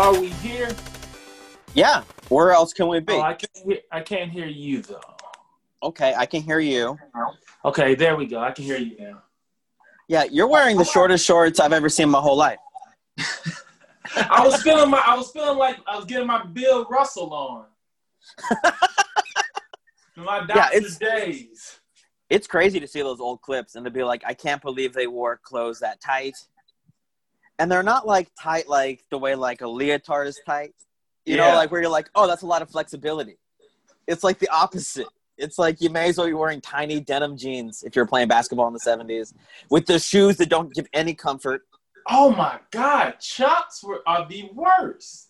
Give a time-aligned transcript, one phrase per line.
[0.00, 0.74] Are we here?
[1.74, 2.04] Yeah.
[2.30, 3.12] Where else can we be?
[3.12, 3.78] Oh, I can't hear.
[3.92, 4.98] I can't hear you though.
[5.82, 6.98] okay, I can hear you.
[7.66, 8.40] Okay, there we go.
[8.40, 9.22] I can hear you now.
[10.08, 12.56] Yeah, you're wearing the shortest shorts I've ever seen in my whole life.
[14.16, 15.02] I was feeling my.
[15.04, 17.66] I was feeling like I was getting my Bill Russell on.
[20.16, 21.76] my Yeah, doctor's it's- days.
[22.30, 25.08] It's crazy to see those old clips and to be like, I can't believe they
[25.08, 26.36] wore clothes that tight.
[27.60, 30.74] And they're not like tight like the way like a leotard is tight.
[31.26, 33.36] You know, like where you're like, oh, that's a lot of flexibility.
[34.08, 35.06] It's like the opposite.
[35.36, 38.66] It's like you may as well be wearing tiny denim jeans if you're playing basketball
[38.66, 39.34] in the 70s
[39.68, 41.62] with the shoes that don't give any comfort.
[42.08, 45.28] Oh my God, Chucks were are the worst.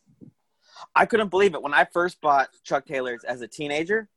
[0.94, 4.08] I couldn't believe it when I first bought Chuck Taylors as a teenager.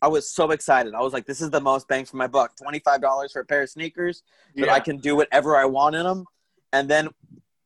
[0.00, 0.94] I was so excited.
[0.94, 2.56] I was like, "This is the most bang for my buck.
[2.56, 4.22] Twenty five dollars for a pair of sneakers
[4.56, 6.26] that I can do whatever I want in them."
[6.76, 7.08] And then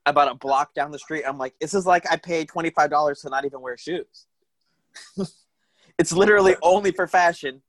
[0.07, 2.91] about a block down the street, I'm like, "This is like I paid twenty five
[2.91, 4.27] dollars to not even wear shoes."
[5.99, 7.63] it's literally only for fashion.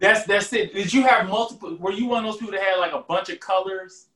[0.00, 0.74] That's that's it.
[0.74, 1.76] Did you have multiple?
[1.76, 4.08] Were you one of those people that had like a bunch of colors?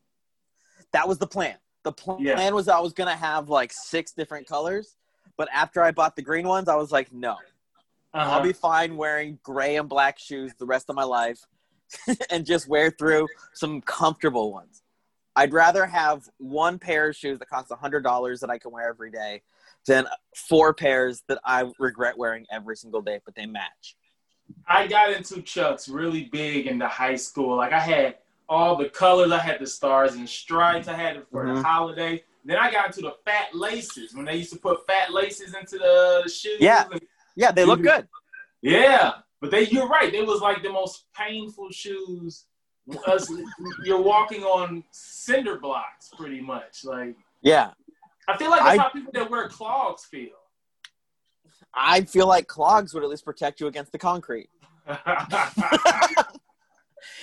[0.92, 1.56] That was the plan.
[1.84, 2.34] The pl- Yeah.
[2.34, 4.96] plan was I was gonna have like six different colors,
[5.36, 7.32] but after I bought the green ones, I was like, "No,
[8.12, 8.30] Uh-huh.
[8.32, 11.40] I'll be fine wearing gray and black shoes the rest of my life
[12.30, 14.79] and just wear through some comfortable ones.
[15.40, 19.10] I'd rather have one pair of shoes that costs $100 that I can wear every
[19.10, 19.40] day
[19.86, 23.96] than four pairs that I regret wearing every single day, but they match.
[24.68, 27.56] I got into Chucks really big into high school.
[27.56, 28.18] Like I had
[28.50, 29.32] all the colors.
[29.32, 30.88] I had the stars and stripes.
[30.88, 31.64] I had it for the Mhm.
[31.64, 32.22] holiday.
[32.44, 35.78] Then I got into the fat laces when they used to put fat laces into
[35.78, 36.60] the shoes.
[36.60, 36.86] Yeah.
[37.34, 38.06] Yeah, they look good.
[38.60, 40.12] Yeah, but they you're right.
[40.12, 42.44] They was like the most painful shoes.
[43.06, 43.30] Us-
[43.84, 46.84] You're walking on cinder blocks, pretty much.
[46.84, 47.70] Like Yeah.
[48.28, 50.30] I feel like that's I- how people that wear clogs feel.
[51.74, 54.50] I feel like clogs would at least protect you against the concrete.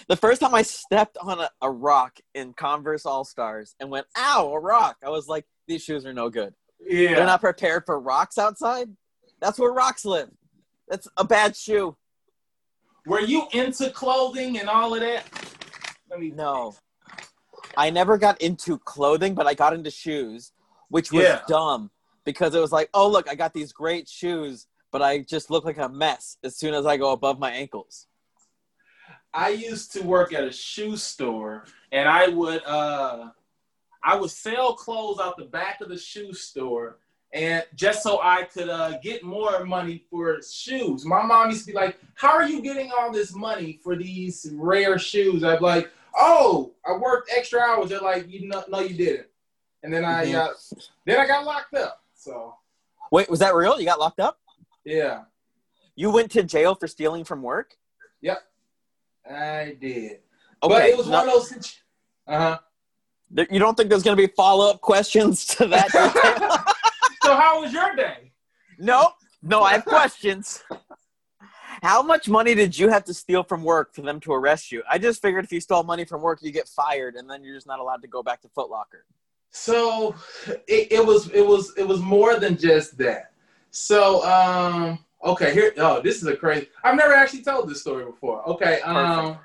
[0.08, 4.08] The first time I stepped on a, a rock in Converse All Stars and went,
[4.18, 6.54] ow, a rock, I was like, these shoes are no good.
[6.88, 8.88] yeah, They're not prepared for rocks outside.
[9.42, 10.30] That's where rocks live.
[10.88, 11.98] That's a bad shoe.
[13.08, 15.24] Were you into clothing and all of that?
[16.10, 16.76] Let me No.
[17.78, 20.52] I never got into clothing, but I got into shoes,
[20.90, 21.42] which was Yeah.
[21.48, 21.90] dumb
[22.26, 25.64] because it was like, oh, look, I got these great shoes, but I just look
[25.64, 28.08] like a mess as soon as I go above my ankles.
[29.34, 33.32] I used to work at a shoe store, and I would uh,
[34.04, 36.98] I would sell clothes out the back of the shoe store,
[37.34, 41.06] and just so I could uh, get more money for shoes.
[41.06, 44.50] My mom used to be like, "How are you getting all this money for these
[44.54, 48.80] rare shoes?" I'd be like, "Oh, I worked extra hours." They're like, "You know, no,
[48.80, 49.28] you didn't."
[49.84, 50.36] And then I Mhm.
[50.36, 50.54] uh,
[51.06, 52.04] then I got locked up.
[52.16, 52.56] So
[53.12, 53.80] Wait, was that real?
[53.80, 54.40] You got locked up?
[54.86, 55.24] yeah,
[55.96, 57.78] You went to jail for stealing from work?
[58.22, 58.42] Yep,
[59.30, 60.20] I did.
[60.64, 60.74] Okay.
[60.74, 61.50] But it was no- one of those.
[61.50, 61.76] Situ-
[62.28, 63.46] uh huh.
[63.52, 66.64] you don't think there's going to be follow up questions to that?
[67.28, 67.38] detail?
[67.38, 68.32] so how was your day?
[68.80, 69.10] no,
[69.42, 70.64] no, I have questions.
[71.84, 74.84] How much money did you have to steal from work for them to arrest you?
[74.90, 77.56] I just figured if you stole money from work, you get fired, and then you're
[77.56, 79.06] just not allowed to go back to Foot Locker.
[79.52, 80.16] So
[80.68, 83.32] it, it was it was it was more than just that.
[83.72, 88.06] So um okay here oh this is a crazy I've never actually told this story
[88.06, 88.48] before.
[88.50, 89.38] Okay um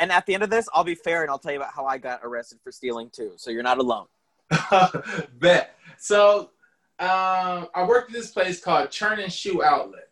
[0.00, 1.86] And at the end of this, I'll be fair and I'll tell you about how
[1.86, 3.32] I got arrested for stealing too.
[3.36, 4.06] So you're not alone.
[5.38, 5.76] bet.
[5.98, 6.50] So
[7.00, 10.08] um I worked at this place called Churn and Shoe Outlet,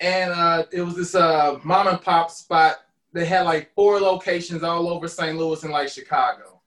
[0.00, 2.78] and uh it was this uh mom and pop spot.
[3.12, 5.36] They had like four locations all over St.
[5.38, 6.60] Louis and like Chicago,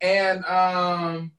[0.00, 1.32] and um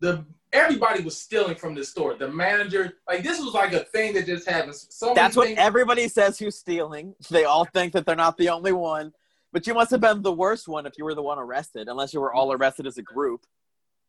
[0.00, 2.14] the everybody was stealing from the store.
[2.14, 4.76] The manager, like this was like a thing that just happened.
[4.76, 7.14] So That's what things- everybody says who's stealing.
[7.28, 9.12] They all think that they're not the only one.
[9.52, 12.12] But you must have been the worst one if you were the one arrested, unless
[12.12, 13.46] you were all arrested as a group.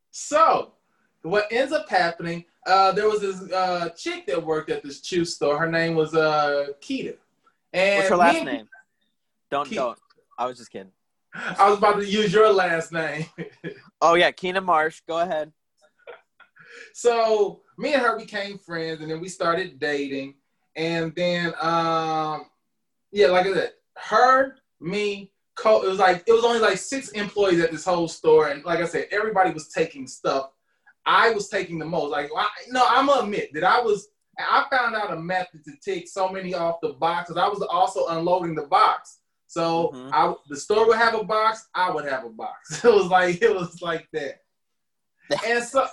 [0.09, 0.71] So,
[1.25, 2.45] what ends up happening?
[2.67, 5.57] Uh, there was this uh, chick that worked at this shoe store.
[5.57, 7.17] Her name was uh, Keita.
[7.73, 8.69] And What's her last and- name?
[9.51, 9.99] Don't Ke- don't.
[10.37, 10.91] I was just kidding.
[11.33, 13.25] I was about to use your last name.
[14.01, 15.01] Oh yeah, Keenan Marsh.
[15.07, 15.51] Go ahead.
[16.93, 20.35] so me and her became friends, and then we started dating.
[20.75, 22.45] And then, um,
[23.11, 27.09] yeah, like I said, her, me, Co- it was like it was only like six
[27.09, 30.51] employees at this whole store, and like I said, everybody was taking stuff.
[31.05, 32.11] I was taking the most.
[32.11, 34.07] Like, I, no, I'm gonna admit that I was.
[34.37, 37.37] I found out a method to take so many off the boxes.
[37.37, 39.19] I was also unloading the box.
[39.47, 40.09] So Mhm.
[40.11, 41.67] I, the store would have a box.
[41.73, 42.83] I would have a box.
[42.83, 44.41] It was like it was like that.
[45.45, 45.87] and so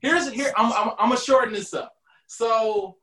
[0.00, 0.52] here's here.
[0.56, 1.94] I'm, I'm I'm gonna shorten this up.
[2.26, 2.96] So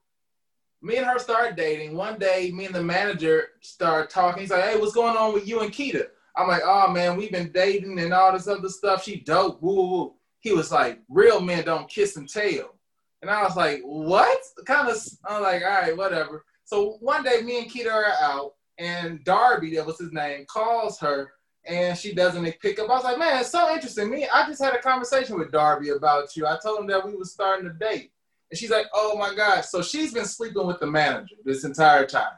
[0.82, 1.96] me and her started dating.
[1.96, 4.42] One day, me and the manager started talking.
[4.42, 6.08] He's like, "Hey, what's going on with you and Keita?"
[6.38, 9.04] I'm like, "Oh man, we've been dating and all this other stuff.
[9.04, 10.14] She dope." Woo woo woo.
[10.46, 12.78] He was like, "Real men don't kiss and tell,"
[13.24, 14.38] and I was like, "What?"
[14.68, 14.96] Kind of.
[15.28, 19.76] I'm like, "All right, whatever." So one day, me and Keita are out, and Darby,
[19.76, 21.32] that was his name, calls her,
[21.66, 22.92] and she doesn't pick up.
[22.92, 25.90] I was like, "Man, it's so interesting." Me, I just had a conversation with Darby
[25.90, 26.46] about you.
[26.46, 28.12] I told him that we were starting to date.
[28.52, 29.66] And she's like, oh my God.
[29.66, 32.38] So she's been sleeping with the manager this entire time.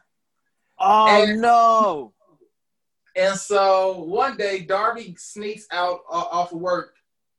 [0.80, 2.13] Oh and, no.
[3.18, 6.97] And so one day Darby sneaks out uh, off of work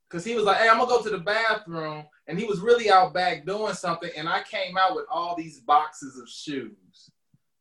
[0.08, 2.04] because he was like, hey, I'm gonna go to the bathroom.
[2.26, 4.10] And he was really out back doing something.
[4.16, 7.10] And I came out with all these boxes of shoes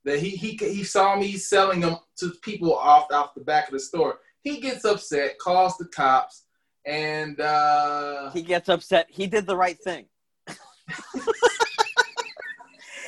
[0.06, 3.74] that he he he saw me selling them to people off off the back of
[3.74, 4.20] the store.
[4.42, 6.46] He gets upset, calls the cops,
[6.86, 9.08] and uh, he gets upset.
[9.10, 10.06] He did the right thing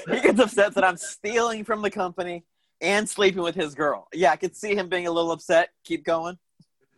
[0.09, 2.43] he gets upset that I'm stealing from the company
[2.81, 4.07] and sleeping with his girl.
[4.13, 5.69] Yeah, I could see him being a little upset.
[5.83, 6.37] Keep going.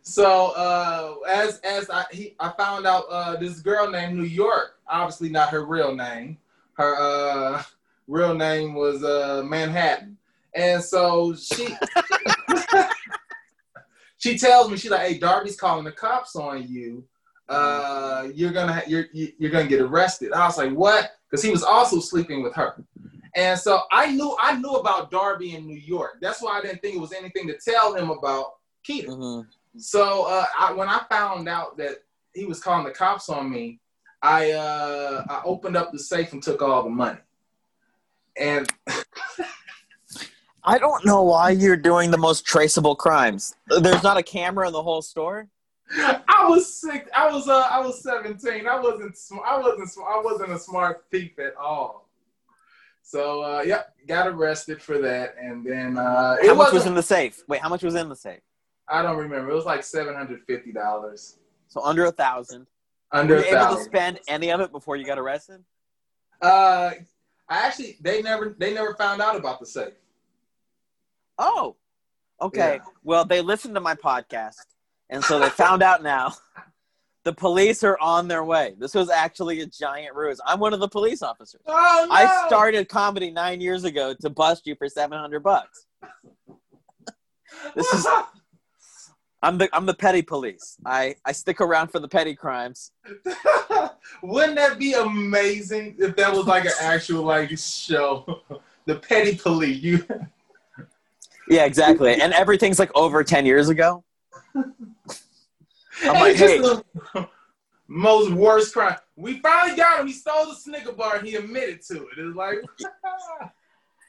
[0.02, 4.78] So uh, as as I he, I found out uh, this girl named New York,
[4.88, 6.38] obviously not her real name.
[6.74, 7.62] Her uh,
[8.08, 10.16] real name was uh, Manhattan,
[10.54, 11.68] and so she
[14.18, 17.04] she tells me she's like, "Hey, Darby's calling the cops on you
[17.52, 20.32] uh, you're gonna you're you're gonna get arrested.
[20.32, 21.12] I was like, what?
[21.30, 22.82] Because he was also sleeping with her,
[23.36, 26.18] and so I knew I knew about Darby in New York.
[26.20, 28.54] That's why I didn't think it was anything to tell him about
[28.88, 29.08] Keita.
[29.08, 29.48] Mm-hmm.
[29.76, 32.02] So uh, I, when I found out that
[32.34, 33.80] he was calling the cops on me,
[34.20, 37.18] I uh, I opened up the safe and took all the money,
[38.36, 38.68] and.
[40.64, 43.56] I don't know why you're doing the most traceable crimes.
[43.80, 45.48] There's not a camera in the whole store.
[45.98, 47.08] I was sick.
[47.14, 48.66] I was uh, I was 17.
[48.66, 52.08] I wasn't I wasn't I wasn't a smart thief at all.
[53.02, 57.02] So uh, yep, got arrested for that, and then uh, how much was in the
[57.02, 57.42] safe?
[57.48, 58.40] Wait, how much was in the safe?
[58.88, 59.50] I don't remember.
[59.50, 61.38] It was like seven hundred fifty dollars.
[61.68, 62.66] So under a thousand.
[63.10, 65.62] Under Were you able to spend any of it before you got arrested?
[66.40, 66.92] Uh,
[67.48, 69.94] I actually they never they never found out about the safe.
[71.38, 71.76] Oh,
[72.40, 72.80] okay.
[72.82, 72.90] Yeah.
[73.02, 74.56] Well, they listened to my podcast
[75.12, 76.34] and so they found out now.
[77.24, 78.74] The police are on their way.
[78.80, 80.40] This was actually a giant ruse.
[80.44, 81.60] I'm one of the police officers.
[81.68, 82.12] Oh, no!
[82.12, 85.86] I started comedy nine years ago to bust you for seven hundred bucks.
[87.76, 88.04] this is
[89.42, 90.76] I'm the I'm the petty police.
[90.86, 92.92] I I stick around for the petty crimes.
[94.22, 98.42] Wouldn't that be amazing if that was like an actual like show?
[98.86, 99.82] the petty police.
[99.82, 100.06] You.
[101.48, 102.20] yeah, exactly.
[102.20, 104.04] And everything's like over ten years ago.
[104.54, 106.58] I'm like, hey.
[106.58, 106.84] The
[107.88, 108.96] most worst crime.
[109.16, 110.06] We finally got him.
[110.06, 112.08] He stole the Snicker bar and he admitted to it.
[112.16, 112.58] It's like,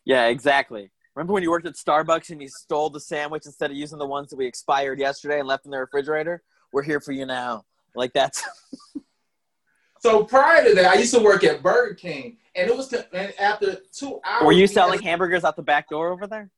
[0.06, 0.90] yeah, exactly.
[1.16, 4.06] Remember when you worked at Starbucks and you stole the sandwich instead of using the
[4.06, 6.42] ones that we expired yesterday and left in the refrigerator?
[6.72, 7.66] We're here for you now.
[7.96, 8.44] Like that's.
[10.00, 13.34] so prior to that, I used to work at Burger King, and it was and
[13.40, 14.44] after two hours.
[14.44, 16.50] Were you selling hamburgers out the back door over there?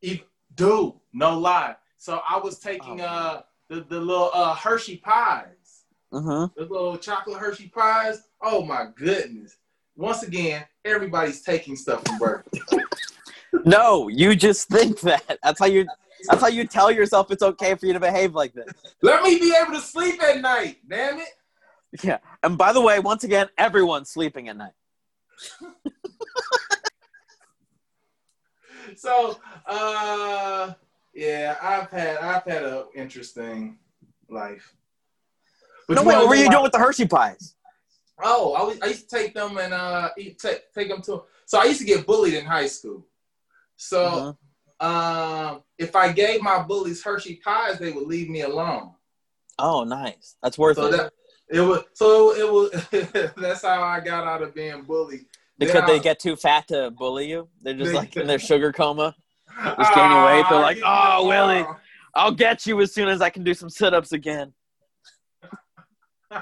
[0.00, 1.76] Dude, no lie.
[1.98, 3.04] So I was taking oh.
[3.04, 5.82] uh the, the little uh Hershey pies.
[6.12, 6.48] Uh-huh.
[6.56, 8.22] The little chocolate Hershey pies.
[8.40, 9.58] Oh my goodness.
[9.96, 12.48] Once again, everybody's taking stuff from birth.
[13.64, 15.38] no, you just think that.
[15.42, 15.86] That's how you
[16.28, 18.66] that's how you tell yourself it's okay for you to behave like this.
[19.02, 21.28] Let me be able to sleep at night, damn it.
[22.02, 22.18] Yeah.
[22.42, 24.72] And by the way, once again, everyone's sleeping at night.
[28.96, 30.72] so uh
[31.14, 33.78] yeah, I've had I've had an interesting
[34.28, 34.74] life.
[35.88, 37.54] But no, wait, what were you doing with the Hershey pies?
[38.22, 41.24] Oh, I, was, I used to take them and uh, eat, take, take them to.
[41.44, 43.06] So I used to get bullied in high school.
[43.76, 44.34] So
[44.80, 45.52] uh-huh.
[45.52, 48.92] um, if I gave my bullies Hershey pies, they would leave me alone.
[49.58, 50.36] Oh, nice.
[50.42, 50.90] That's worth so it.
[50.92, 51.12] That,
[51.48, 53.32] it was so it was.
[53.36, 55.26] that's how I got out of being bullied.
[55.58, 57.48] Because they get too fat to bully you.
[57.62, 59.14] They're just they, like in their sugar coma
[59.56, 60.44] was gaining weight.
[60.50, 61.64] They're like, oh, Willie,
[62.14, 64.52] I'll get you as soon as I can do some sit ups again.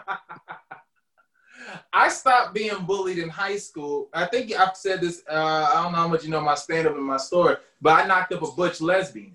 [1.93, 4.09] I stopped being bullied in high school.
[4.13, 5.23] I think I've said this.
[5.29, 8.05] Uh, I don't know how much you know my stand up and my story, but
[8.05, 9.33] I knocked up a butch lesbian.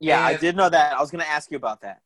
[0.00, 0.96] Yeah, and I did know that.
[0.96, 2.02] I was going to ask you about that.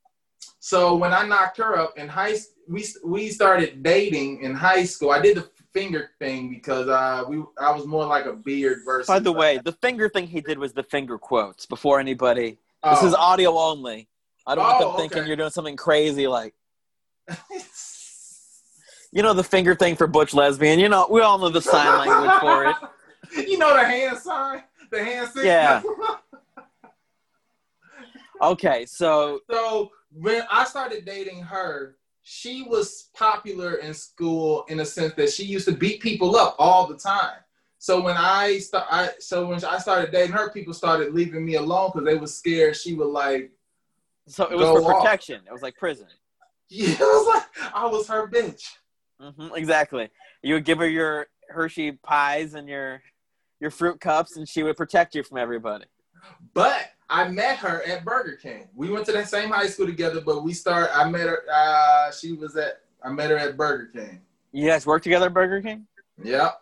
[0.61, 2.37] So when I knocked her up in high,
[2.69, 5.11] we we started dating in high school.
[5.11, 9.09] I did the finger thing because uh, we I was more like a beard versus.
[9.09, 12.59] By the way, the finger thing he did was the finger quotes before anybody.
[12.83, 12.95] Oh.
[12.95, 13.21] This is oh.
[13.21, 14.09] audio only.
[14.47, 15.29] I don't oh, want them thinking okay.
[15.29, 16.55] you're doing something crazy like.
[19.13, 20.79] You know the finger thing for butch lesbian.
[20.79, 22.77] You know we all know the sign language for it.
[23.33, 25.45] You know the hand sign, the hand signal.
[25.45, 25.83] Yeah.
[28.43, 34.85] Okay, so So when I started dating her, she was popular in school in a
[34.85, 37.37] sense that she used to beat people up all the time.
[37.79, 41.55] So when I start, I so when I started dating her, people started leaving me
[41.57, 43.51] alone because they was scared she would like.
[44.27, 45.03] so it was for off.
[45.03, 45.41] protection.
[45.47, 46.07] It was like prison.
[46.73, 48.65] Yeah, it was like I was her bitch.
[49.21, 50.09] Hmm exactly.
[50.43, 53.03] You would give her your Hershey pies and your
[53.61, 55.85] your fruit cups, and she would protect you from everybody.
[56.55, 58.69] But I met her at Burger King.
[58.75, 60.91] We went to the same high school together, but we start.
[60.95, 61.43] I met her.
[61.53, 62.81] Uh, she was at.
[63.03, 64.21] I met her at Burger King.
[64.53, 65.87] You guys worked together at Burger King,
[66.23, 66.61] Yep.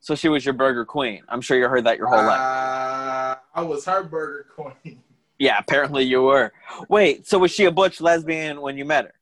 [0.00, 1.22] so she was your burger queen.
[1.28, 2.38] I'm sure you heard that your whole life.
[2.40, 5.02] Uh, I was her burger queen.
[5.38, 6.52] Yeah, apparently you were.
[6.88, 9.14] Wait, so was she a butch lesbian when you met her?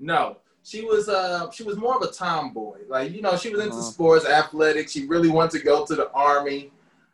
[0.00, 1.08] No, she was.
[1.08, 2.78] Uh, she was more of a tomboy.
[2.88, 3.82] Like you know, she was into Uh-huh.
[3.82, 4.92] sports, athletics.
[4.92, 6.72] She really wanted to go to the army.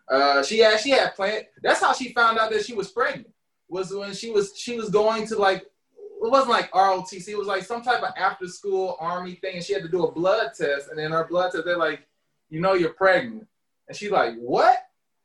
[0.09, 1.47] Uh, she had she had planned.
[1.62, 3.31] That's how she found out that she was pregnant.
[3.69, 7.29] Was when she was she was going to like it wasn't like ROTC.
[7.29, 10.05] It was like some type of after school army thing, and she had to do
[10.07, 10.88] a blood test.
[10.91, 12.07] And then her blood test, they're like,
[12.49, 13.47] you know, you're pregnant.
[13.88, 14.79] And she's like, what?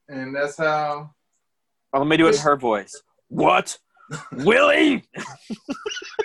[0.10, 1.12] And that's how.
[1.94, 3.01] Oh, let me do it in her voice.
[3.30, 3.78] What?
[4.34, 5.04] Willie?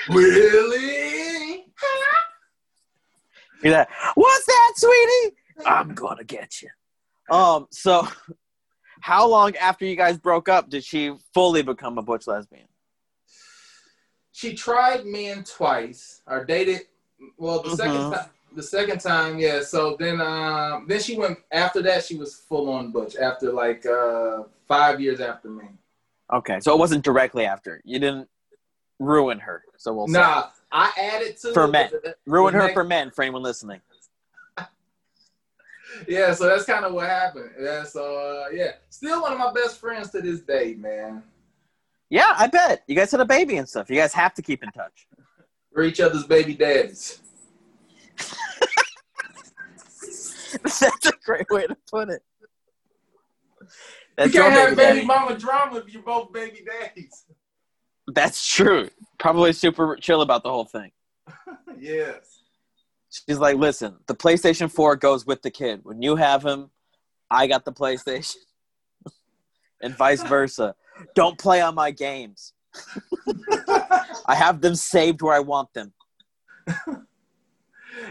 [0.08, 1.45] Really?
[3.62, 3.88] Hear that?
[4.14, 5.36] What's that, sweetie?
[5.66, 6.68] I'm gonna get you.
[7.34, 7.66] Um.
[7.70, 8.06] So,
[9.00, 12.66] how long after you guys broke up did she fully become a butch lesbian?
[14.32, 16.82] she tried men twice or dated
[17.38, 18.12] well the second Mhm.
[18.14, 22.34] time the second time yeah so then um then she went after that she was
[22.34, 25.64] full on butch after like uh five years after me
[26.30, 27.80] Okay, so it wasn't directly after.
[27.84, 28.28] You didn't
[28.98, 29.62] ruin her.
[29.78, 30.12] So we'll say.
[30.76, 31.90] I added to For men.
[32.26, 33.10] ruin her next- for men.
[33.10, 33.80] For anyone listening.
[36.08, 39.52] yeah so that's kind of what happened yeah so uh yeah still one of my
[39.52, 41.22] best friends to this day man
[42.10, 43.88] Yeah, I bet you guys had a baby and stuff.
[43.90, 45.06] You guys have to keep in touch.
[45.74, 47.20] we're each other's baby daddies
[50.62, 52.22] That's a great way to put it.
[54.18, 57.24] you can't have baby, baby mama drama if you're both baby daddies
[58.08, 58.88] That's true.
[59.18, 60.92] Probably super chill about the whole thing.
[61.78, 62.36] yes
[63.10, 65.80] She's like, listen, the PlayStation 4 goes with the kid.
[65.84, 66.70] When you have him,
[67.30, 68.36] I got the PlayStation.
[69.82, 70.74] and vice versa.
[71.14, 72.52] Don't play on my games.
[74.26, 75.92] I have them saved where I want them.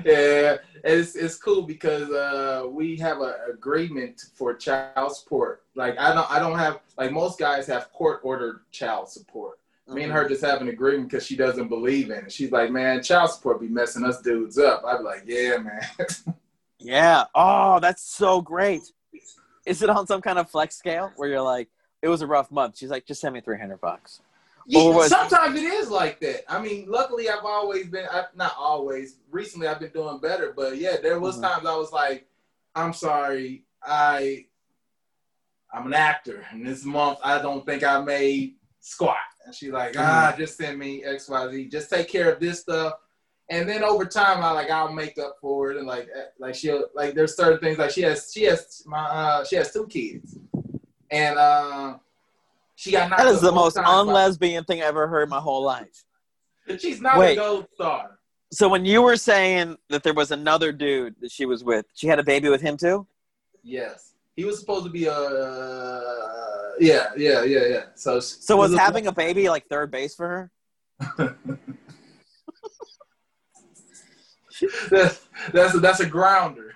[0.03, 5.63] Yeah, it's it's cool because uh, we have an agreement for child support.
[5.75, 9.59] Like I don't I don't have like most guys have court ordered child support.
[9.87, 12.31] Me and her just have an agreement because she doesn't believe in it.
[12.31, 14.83] She's like, man, child support be messing us dudes up.
[14.83, 15.81] I'd be like, yeah, man.
[16.79, 17.25] Yeah.
[17.35, 18.81] Oh, that's so great.
[19.65, 21.67] Is it on some kind of flex scale where you're like,
[22.01, 22.77] it was a rough month?
[22.77, 24.21] She's like, just send me 300 bucks.
[24.67, 26.51] Yeah, was- sometimes it is like that.
[26.51, 29.17] I mean, luckily I've always been I, not always.
[29.31, 31.43] Recently I've been doing better, but yeah, there was Mhm.
[31.43, 32.27] times I was like,
[32.75, 34.45] I'm sorry, I
[35.71, 39.17] I'm an actor, and this month I don't think I made squat.
[39.45, 41.69] And she's like, ah, just send me X Y Z.
[41.69, 42.93] Just take care of this stuff.
[43.49, 46.55] And then over time, I like I'll make up for it, and like eh, like
[46.55, 49.85] she'll like there's certain things like she has she has my uh, she has two
[49.85, 50.39] kids,
[51.11, 51.97] and uh,
[52.73, 55.61] she got knocked That is the most unlesbian thing I ever heard in my whole
[55.61, 56.05] life.
[56.79, 57.33] She's not Wait.
[57.33, 58.17] a gold star.
[58.51, 62.07] So when you were saying that there was another dude that she was with, she
[62.07, 63.05] had a baby with him too?
[63.61, 65.13] Yes, he was supposed to be a.
[66.79, 67.83] Yeah, yeah, yeah, yeah.
[67.95, 70.49] So, So was having a baby like third base for
[71.17, 71.37] her?
[74.89, 76.73] that's that's a, that's a grounder.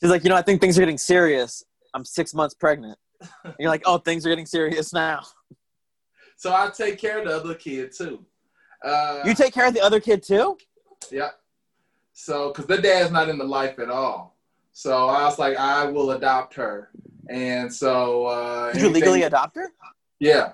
[0.00, 1.62] She's like, you know, I think things are getting serious.
[1.94, 2.98] I'm six months pregnant.
[3.44, 5.22] And you're like, oh, things are getting serious now.
[6.36, 8.24] So I take care of the other kid too.
[8.84, 10.58] Uh, You take care of the other kid too?
[11.10, 11.30] yeah.
[12.12, 14.38] So, because the dad's not in the life at all,
[14.72, 16.90] so I was like, I will adopt her,
[17.28, 19.72] and so uh, Did you anything- legally adopt her?
[20.18, 20.52] Yeah.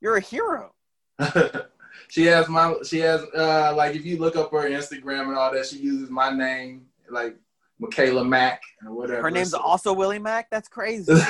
[0.00, 0.72] You're a hero.
[2.08, 5.52] she has my she has uh like if you look up her Instagram and all
[5.52, 7.36] that, she uses my name like
[7.78, 9.22] Michaela Mack or whatever.
[9.22, 10.48] Her name's So- also Willie Mack.
[10.50, 11.12] That's crazy.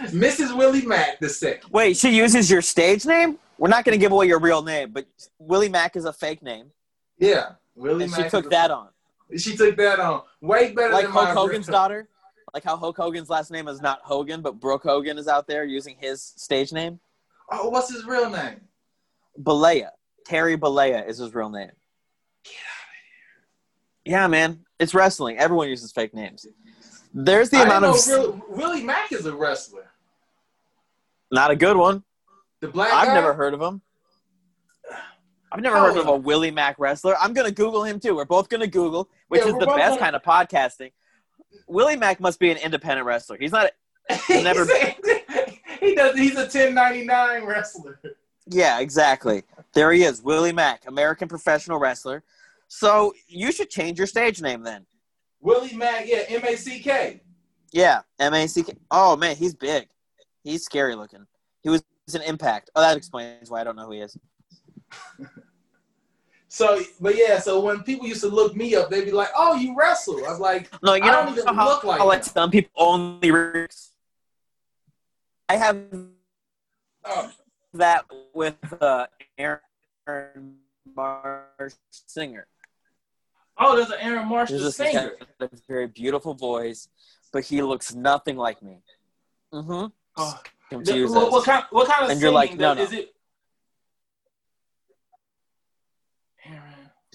[0.00, 0.56] Mrs.
[0.56, 1.70] Willie Mack the second.
[1.70, 3.38] Wait, she uses your stage name?
[3.58, 5.06] We're not going to give away your real name, but
[5.38, 6.72] Willie Mack is a fake name,
[7.18, 8.24] Yeah, Willie and Mack.
[8.24, 8.88] she took that on.
[9.36, 12.08] She took that on way better Like than my Hulk Hogan's daughter.
[12.54, 15.64] Like how Hulk Hogan's last name is not Hogan, but Brooke Hogan is out there
[15.64, 17.00] using his stage name.
[17.50, 18.60] Oh, what's his real name?
[19.42, 19.88] Bollea.
[20.24, 21.70] Terry Bollea is his real name.
[22.44, 22.94] Get out of
[24.06, 24.12] here.
[24.14, 25.36] Yeah, man, it's wrestling.
[25.36, 26.46] Everyone uses fake names.
[27.12, 29.90] There's the I amount of Willie, Willie Mack is a wrestler.
[31.32, 32.04] not a good one.
[32.60, 33.14] The black I've guy?
[33.14, 33.82] never heard of him.
[35.52, 37.16] I've never How heard of a Willie Mack wrestler.
[37.20, 38.14] I'm gonna Google him too.
[38.16, 40.92] We're both gonna Google, which Yeah, is the best gonna- kind of podcasting.
[41.66, 43.36] Willie Mack must be an independent wrestler.
[43.38, 43.70] He's not.
[44.28, 44.66] Never-
[45.80, 46.16] he does.
[46.16, 48.00] He's a 1099 wrestler.
[48.46, 49.42] Yeah, exactly.
[49.72, 52.22] There he is, Willie Mack, American professional wrestler.
[52.68, 54.86] So you should change your stage name then.
[55.40, 57.20] Willie Mack, yeah, M A C K.
[57.72, 58.74] Yeah, M A C K.
[58.90, 59.88] Oh man, he's big.
[60.42, 61.26] He's scary looking.
[61.62, 61.82] He was
[62.14, 62.70] an impact.
[62.74, 64.16] Oh, that explains why I don't know who he is.
[66.54, 69.56] So, but yeah, so when people used to look me up, they'd be like, "Oh,
[69.56, 72.06] you wrestle." I was like, No, you I know don't even how, look like how,
[72.06, 72.30] like that.
[72.30, 73.66] some people only.
[75.48, 75.82] I have
[77.06, 77.32] oh,
[77.72, 80.54] that with uh, Aaron
[80.94, 82.46] Marsh singer.
[83.58, 86.86] "Oh, there's an Aaron Marsh, He's the guy singer." with a very beautiful voice,
[87.32, 88.78] but he looks nothing like me.
[89.52, 89.86] Mm-hmm.
[90.16, 91.64] Oh, what, what kind?
[91.70, 92.82] What kind of And you're like, no, no.
[92.82, 93.13] Is it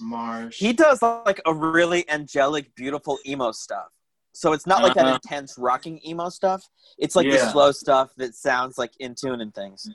[0.00, 0.58] Marsh?
[0.58, 3.88] He does like a really angelic, beautiful emo stuff.
[4.32, 5.18] So it's not like that Uh-huh.
[5.22, 6.62] intense rocking emo stuff.
[6.98, 9.88] It's like the slow stuff that sounds like in tune and things.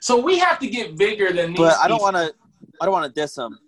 [0.00, 1.58] so we have to get bigger than these.
[1.58, 2.34] But I don't want to.
[2.80, 3.58] I don't want to diss him.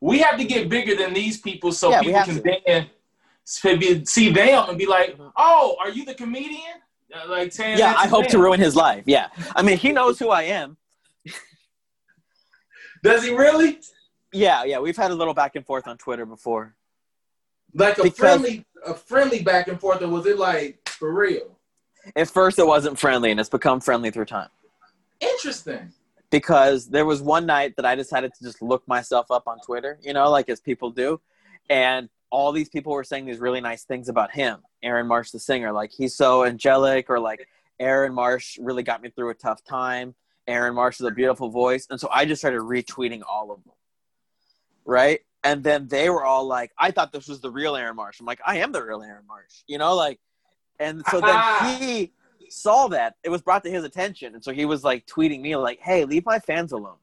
[0.00, 2.90] We have to get bigger than these people so Yeah, people can then
[4.06, 6.82] see them and be like, "Oh, are you the comedian?"
[7.14, 9.04] Uh, Like saying, Yeah, I hope to ruin his life.
[9.06, 10.76] Yeah, I mean, he knows who I am.
[13.02, 13.80] Does he really?
[14.32, 16.74] Yeah, yeah, we've had a little back and forth on Twitter before.
[17.74, 21.56] Like a Because- friendly, a friendly back and forth, or was it like for real?
[22.16, 24.48] At first, it wasn't friendly, and it's become friendly through time.
[25.20, 25.92] Interesting.
[26.30, 29.98] because there was one night that I decided to just look myself up on Twitter,
[30.02, 31.18] you know, like as people do.
[31.70, 35.38] And all these people were saying these really nice things about him, Aaron Marsh, the
[35.38, 35.72] singer.
[35.72, 37.48] Like, he's so angelic, or like,
[37.80, 40.14] Aaron Marsh really got me through a tough time.
[40.46, 41.86] Aaron Marsh is a beautiful voice.
[41.88, 43.72] And so I just started retweeting all of them.
[44.88, 45.20] Right.
[45.44, 48.18] And then they were all like, I thought this was the real Aaron Marsh.
[48.18, 50.18] I'm like, I am the real Aaron Marsh, you know, like,
[50.80, 51.40] and so then
[51.78, 52.12] he
[52.48, 55.54] saw that it was brought to his attention and so he was like tweeting me
[55.56, 56.96] like hey leave my fans alone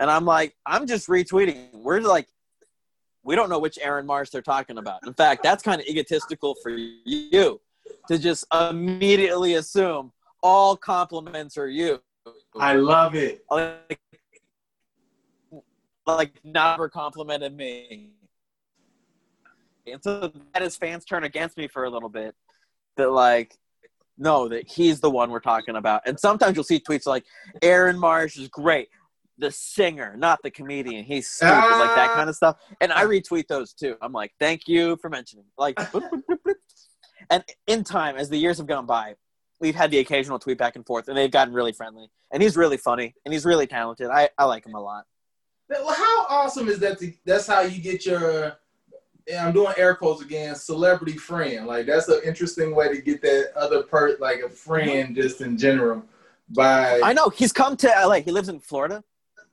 [0.00, 2.26] and i'm like i'm just retweeting we're like
[3.22, 6.56] we don't know which aaron marsh they're talking about in fact that's kind of egotistical
[6.62, 7.60] for you
[8.08, 12.00] to just immediately assume all compliments are you
[12.58, 13.44] I love it.
[13.50, 14.00] like,
[16.06, 18.10] like never complimented me.
[19.86, 22.34] And so that his fans turn against me for a little bit
[22.96, 23.56] that like
[24.18, 26.02] no that he's the one we're talking about.
[26.06, 27.24] And sometimes you'll see tweets like
[27.62, 28.88] aaron marsh is great
[29.38, 32.14] the singer not the comedian he's stupid like that Ah.
[32.16, 32.56] kind of stuff.
[32.80, 33.96] And i retweet those too.
[34.00, 36.54] I'm like thank you for mentioning like boop, boop, boop, boop.
[37.30, 39.14] and in time as the years have gone by
[39.60, 42.08] we've had the occasional tweet back and forth and they've gotten really friendly.
[42.32, 44.08] And he's really funny and he's really talented.
[44.08, 45.04] I, I like him a lot
[45.70, 46.98] how awesome is that?
[46.98, 48.56] To, that's how you get your.
[49.36, 50.54] I'm doing air quotes again.
[50.54, 51.66] Celebrity friend.
[51.66, 55.58] Like that's an interesting way to get that other part, like a friend, just in
[55.58, 56.04] general.
[56.48, 59.02] By i know he's come to la he lives in florida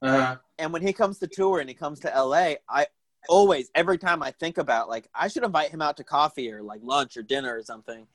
[0.04, 2.88] uh, And when he comes to tour and he comes to LA, I
[3.30, 6.62] always, every time I think about like I should invite him out to coffee or
[6.62, 8.06] like lunch or dinner or something.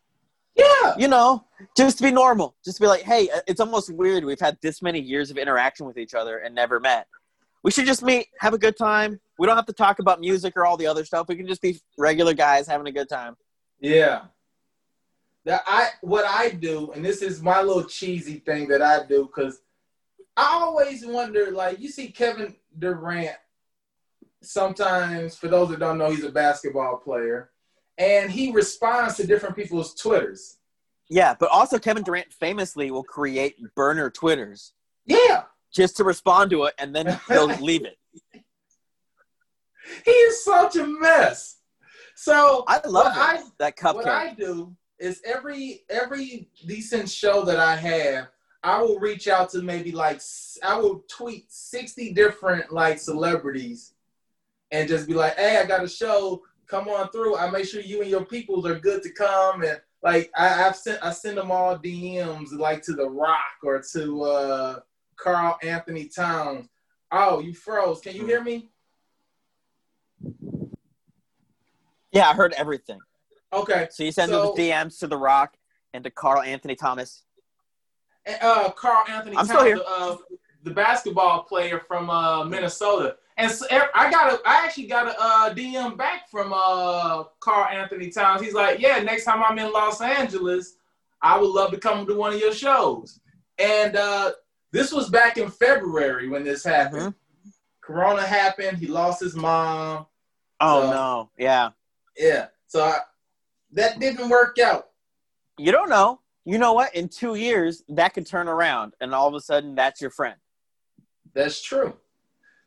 [0.54, 1.44] yeah, You know,
[1.76, 4.24] just to be normal, just to be like, hey, it's almost weird.
[4.24, 7.06] We've had this many years of interaction with each other and never met.
[7.68, 9.20] We should just meet, have a good time.
[9.38, 11.28] We don't have to talk about music or all the other stuff.
[11.28, 13.37] We can just be regular guys having a good time.
[13.78, 14.22] yeah.
[15.44, 19.26] That I what I do, and this is my little cheesy thing that I do,
[19.26, 19.61] because
[20.35, 23.37] I always wonder, like you see Kevin Durant.
[24.40, 27.50] Sometimes, for those that don't know, he's a basketball player,
[27.98, 30.57] and he responds to different people's twitters.
[31.11, 34.72] Yeah, but also Kevin Durant famously will create burner Twitters
[35.04, 37.98] Yeah, just to respond to it and then he'll leave it.
[40.04, 41.59] he is such a mess.
[42.14, 43.12] So I love.
[43.14, 43.94] I that cupcake.
[43.94, 44.09] what.
[44.09, 48.26] I do is every every decent show that I have,
[48.64, 50.20] I will reach out to maybe like
[50.64, 53.94] I will tweet sixty different like celebrities,
[54.72, 56.42] and just be like, "Hey, I got a show.
[56.66, 57.37] Come on through.
[57.37, 60.76] I make sure you and your peoples are good to come." And like I, I've
[60.76, 64.81] sent I send them all DMs like to The Rock or to uh,
[65.18, 66.68] Karl-Anthony Towns.
[67.12, 68.00] Oh, you froze.
[68.00, 68.70] Can you hear me?
[72.12, 72.98] Yeah, I heard everything.
[73.52, 73.88] Okay.
[73.90, 75.57] So you send So- the DMs to The Rock
[75.92, 77.24] and to Carl Anthony Thomas.
[78.42, 79.81] uh, Carl Anthony I'm Towns, still here.
[79.87, 80.16] Uh,
[80.64, 83.16] the basketball player from uh, Minnesota.
[83.38, 88.11] And so, I got a, I actually got a uh, DM back from uh, Karl-Anthony
[88.11, 88.42] Towns.
[88.42, 90.74] He's like, yeah, next time I'm in Los Angeles,
[91.22, 93.20] I would love to come to one of your shows.
[93.59, 94.33] And uh,
[94.72, 97.14] this was back in February when this happened.
[97.14, 97.48] Mm-hmm.
[97.81, 98.78] Corona happened.
[98.78, 100.07] He lost his mom.
[100.61, 101.31] Oh so, no!
[101.38, 101.70] Yeah.
[102.16, 102.46] Yeah.
[102.66, 102.98] So I,
[103.72, 104.88] that didn't work out.
[105.57, 106.20] You don't know.
[106.44, 106.94] You know what?
[106.94, 110.37] In two years, that could turn around, and all of a sudden, that's your friend.
[111.35, 111.94] That's true.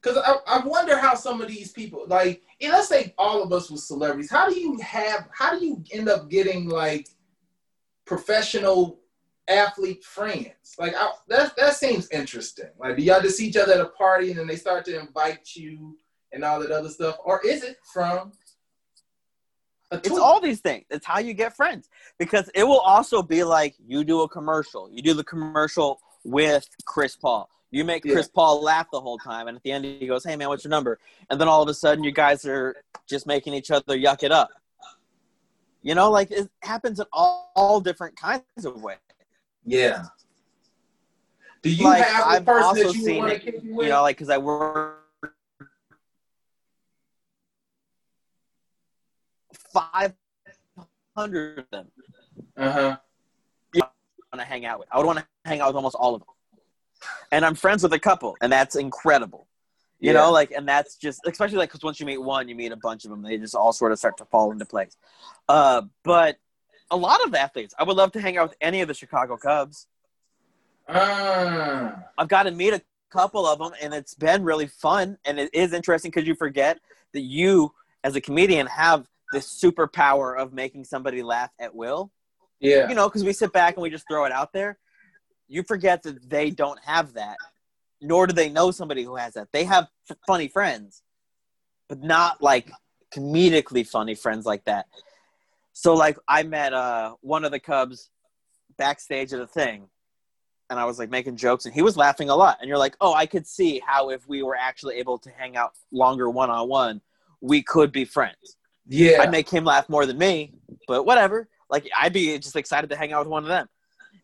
[0.02, 3.70] Because I, I wonder how some of these people, like, let's say all of us
[3.70, 4.32] were celebrities.
[4.32, 5.30] How do you have?
[5.32, 7.08] How do you end up getting like
[8.06, 9.01] professional
[9.48, 10.76] athlete friends?
[10.78, 12.70] Like, I, that that seems interesting.
[12.80, 15.00] Like, do y'all just see each other at a party and then they start to
[15.00, 15.98] invite you
[16.34, 18.32] and all that other stuff, or is it from
[19.92, 20.86] it's all these things.
[20.90, 24.90] It's how you get friends because it will also be like you do a commercial.
[24.90, 27.50] You do the commercial with Chris Paul.
[27.72, 28.14] You make yeah.
[28.14, 30.64] Chris Paul laugh the whole time, and at the end he goes, "Hey man, what's
[30.64, 31.00] your number?"
[31.30, 32.76] And then all of a sudden you guys are
[33.08, 34.50] just making each other yuck it up.
[35.82, 38.98] You know, like it happens in all, all different kinds of ways.
[39.66, 40.06] Yeah.
[41.62, 44.18] Do you like, have a I've person that you want to keep You know, like
[44.18, 44.98] because I work
[49.72, 50.14] five
[51.16, 51.88] hundred of them.
[52.58, 52.98] Uh huh.
[54.34, 54.88] Want to hang out with?
[54.92, 57.92] I would want to hang out with almost all of them, and I'm friends with
[57.92, 59.46] a couple, and that's incredible.
[60.00, 60.20] You yeah.
[60.20, 62.78] know, like, and that's just especially like because once you meet one, you meet a
[62.78, 63.22] bunch of them.
[63.24, 64.96] They just all sort of start to fall into place.
[65.50, 66.38] Uh, but
[66.92, 69.38] a lot of athletes, I would love to hang out with any of the Chicago
[69.38, 69.88] Cubs.
[70.88, 71.92] Uh.
[72.18, 75.18] I've got to meet a couple of them, and it's been really fun.
[75.26, 76.80] And it is interesting because you forget
[77.14, 77.74] that you,
[78.04, 82.12] as a comedian, have this superpower of making somebody laugh at will.
[82.60, 82.90] Yeah.
[82.90, 84.78] You know, because we sit back and we just throw it out there.
[85.48, 87.38] You forget that they don't have that,
[88.02, 89.48] nor do they know somebody who has that.
[89.52, 91.02] They have f- funny friends,
[91.90, 92.72] but not like
[93.14, 94.88] comedically funny friends like that.
[95.74, 98.10] So, like, I met uh, one of the Cubs
[98.78, 99.88] backstage at a thing,
[100.70, 102.58] and I was like making jokes, and he was laughing a lot.
[102.60, 105.58] And you're like, oh, I could see how if we were actually able to hang
[105.58, 107.02] out longer one on one,
[107.42, 108.58] we could be friends.
[108.88, 109.22] Yeah.
[109.22, 110.54] I'd make him laugh more than me,
[110.88, 111.50] but whatever.
[111.70, 113.68] Like I'd be just excited to hang out with one of them.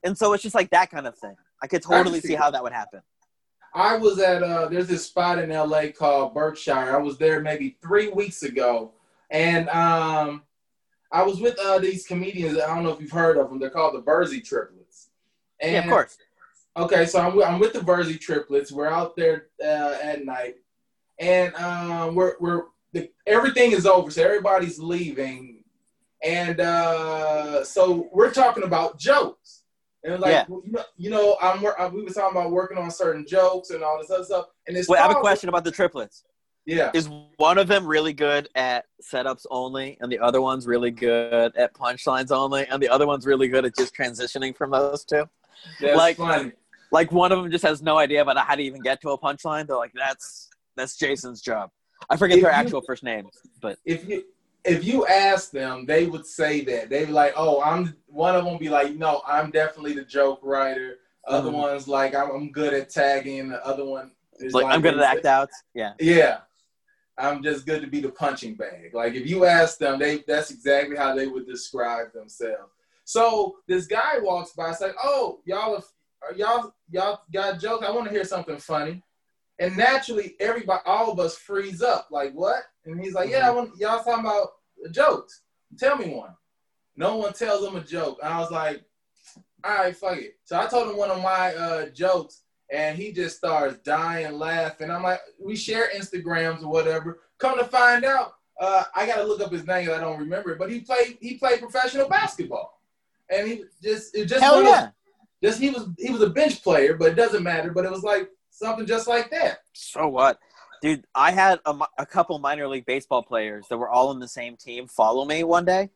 [0.03, 1.35] And so it's just like that kind of thing.
[1.61, 3.01] I could totally I see, see how that would happen.
[3.73, 6.73] I was at uh there's this spot in LA called Berkshire.
[6.73, 8.93] I was there maybe three weeks ago.
[9.29, 10.43] And um
[11.11, 12.57] I was with uh these comedians.
[12.57, 13.59] I don't know if you've heard of them.
[13.59, 15.09] They're called the Bursey triplets.
[15.59, 16.17] And, yeah, of course.
[16.77, 18.71] Okay, so I'm, I'm with the Bursey triplets.
[18.71, 20.57] We're out there uh, at night,
[21.17, 25.63] and um, we're we're the, everything is over, so everybody's leaving,
[26.23, 29.63] and uh, so we're talking about jokes.
[30.03, 30.45] And like, yeah.
[30.47, 33.97] you know, you know, I'm we were talking about working on certain jokes and all
[33.99, 34.45] this other stuff.
[34.67, 34.87] And this.
[34.87, 36.25] Wait, I have a question about the triplets.
[36.67, 36.91] Yeah.
[36.93, 41.55] Is one of them really good at setups only, and the other one's really good
[41.55, 45.23] at punchlines only, and the other one's really good at just transitioning from those two?
[45.79, 46.51] That's like, funny.
[46.91, 49.17] Like one of them just has no idea about how to even get to a
[49.17, 49.65] punchline.
[49.67, 51.69] They're like, "That's that's Jason's job."
[52.09, 54.23] I forget if their you, actual first names, but if you
[54.63, 58.45] if you ask them, they would say that they'd be like, "Oh, I'm." One of
[58.45, 60.95] them be like, "No, I'm definitely the joke writer."
[61.27, 61.57] Other mm-hmm.
[61.57, 65.17] ones like, I'm, "I'm good at tagging." The other one is like, "I'm good at
[65.17, 66.39] act outs." Yeah, yeah.
[67.17, 68.93] I'm just good to be the punching bag.
[68.93, 72.71] Like if you ask them, they that's exactly how they would describe themselves.
[73.05, 75.75] So this guy walks by, it's like, "Oh, y'all
[76.21, 77.85] are, y'all y'all got jokes?
[77.85, 79.03] I want to hear something funny."
[79.59, 82.07] And naturally, everybody, all of us freeze up.
[82.11, 82.63] Like, what?
[82.85, 84.49] And he's like, yeah, I want, y'all talking about
[84.91, 85.41] jokes.
[85.77, 86.35] Tell me one.
[86.95, 88.19] No one tells him a joke.
[88.23, 88.83] And I was like,
[89.63, 90.35] all right, fuck it.
[90.43, 94.91] So I told him one of my uh, jokes, and he just starts dying laughing.
[94.91, 97.19] I'm like, we share Instagrams or whatever.
[97.37, 99.89] Come to find out, uh, I got to look up his name.
[99.91, 102.81] I don't remember it, but he played he played professional basketball,
[103.29, 104.89] and he just it just hell yeah.
[105.43, 107.71] Just he was he was a bench player, but it doesn't matter.
[107.71, 109.59] But it was like something just like that.
[109.73, 110.39] So what?
[110.81, 114.27] Dude, I had a, a couple minor league baseball players that were all in the
[114.27, 115.89] same team follow me one day.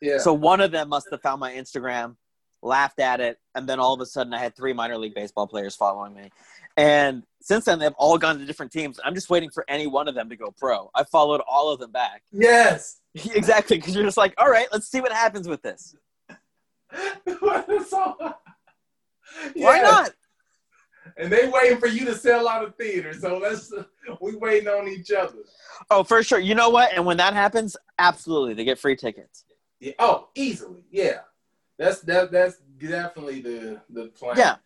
[0.00, 0.18] Yeah.
[0.18, 2.16] So one of them must have found my Instagram,
[2.64, 5.46] laughed at it, and then all of a sudden I had three minor league baseball
[5.46, 6.30] players following me.
[6.76, 8.98] And since then, they've all gone to different teams.
[9.04, 10.90] I'm just waiting for any one of them to go pro.
[10.94, 12.22] I followed all of them back.
[12.32, 13.00] Yes.
[13.14, 15.94] exactly, because you're just like, all right, let's see what happens with this.
[19.54, 20.10] Why not?
[21.16, 23.20] and they waiting for you to sell out of theaters.
[23.20, 23.72] So let's
[24.20, 25.38] we waiting on each other.
[25.90, 26.38] Oh, for sure.
[26.38, 26.92] You know what?
[26.92, 29.44] And when that happens, absolutely, they get free tickets.
[29.80, 29.92] Yeah.
[29.98, 30.82] Oh, easily.
[30.90, 31.18] Yeah.
[31.78, 32.30] That's that.
[32.30, 34.36] That's definitely the the plan.
[34.36, 34.56] Yeah.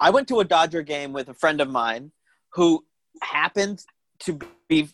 [0.00, 2.10] I went to a Dodger game with a friend of mine
[2.54, 2.84] who
[3.20, 3.84] happened
[4.20, 4.88] to be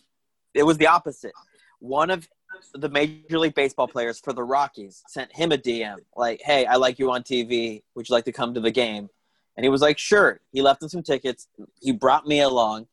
[0.53, 1.33] it was the opposite.
[1.79, 2.27] One of
[2.73, 6.75] the Major League Baseball players for the Rockies sent him a DM like, "Hey, I
[6.75, 7.83] like you on TV.
[7.95, 9.09] Would you like to come to the game?"
[9.55, 11.47] And he was like, "Sure." He left him some tickets.
[11.79, 12.87] He brought me along.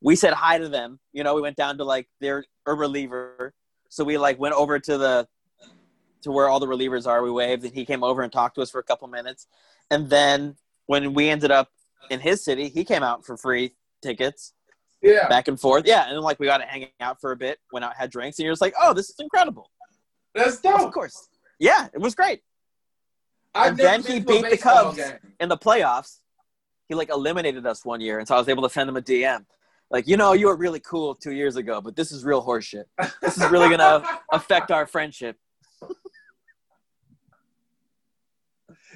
[0.00, 0.98] We said hi to them.
[1.12, 3.54] You know, we went down to like their a reliever.
[3.88, 5.28] So we like went over to the
[6.22, 7.22] to where all the relievers are.
[7.22, 9.46] We waved, and he came over and talked to us for a couple minutes.
[9.90, 10.56] And then
[10.86, 11.68] when we ended up
[12.10, 14.52] in his city, he came out for free tickets
[15.02, 15.28] Yeah.
[15.28, 15.84] back and forth.
[15.86, 18.10] Yeah, and then like we got to hang out for a bit, went out, had
[18.10, 19.70] drinks, and you're just like, oh, this is incredible.
[20.34, 20.80] That's dope.
[20.80, 21.28] Of course.
[21.58, 22.40] Yeah, it was great.
[23.54, 24.96] I've And then he beat the Cubs.
[24.96, 25.12] game.
[25.40, 26.20] In the playoffs,
[26.88, 29.02] he like eliminated us one year, and so I was able to send him a
[29.02, 29.44] DM.
[29.90, 32.84] Like, you know, you were really cool two years ago, but this is real horseshit.
[33.20, 35.36] This is really gonna affect our friendship.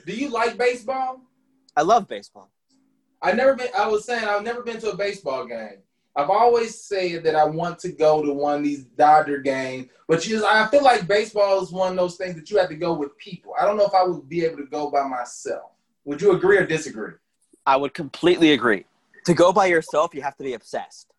[0.06, 1.20] Do you like baseball?
[1.76, 2.48] I love baseball.
[3.20, 3.68] I never been.
[3.76, 5.78] I was saying I've never been to a baseball game.
[6.14, 10.26] I've always said that I want to go to one of these Dodger games, but
[10.26, 12.76] you just, I feel like baseball is one of those things that you have to
[12.76, 13.52] go with people.
[13.60, 15.72] I don't know if I would be able to go by myself.
[16.06, 17.14] Would you agree or disagree?
[17.66, 18.86] I would completely agree.
[19.26, 21.12] To go by yourself, you have to be obsessed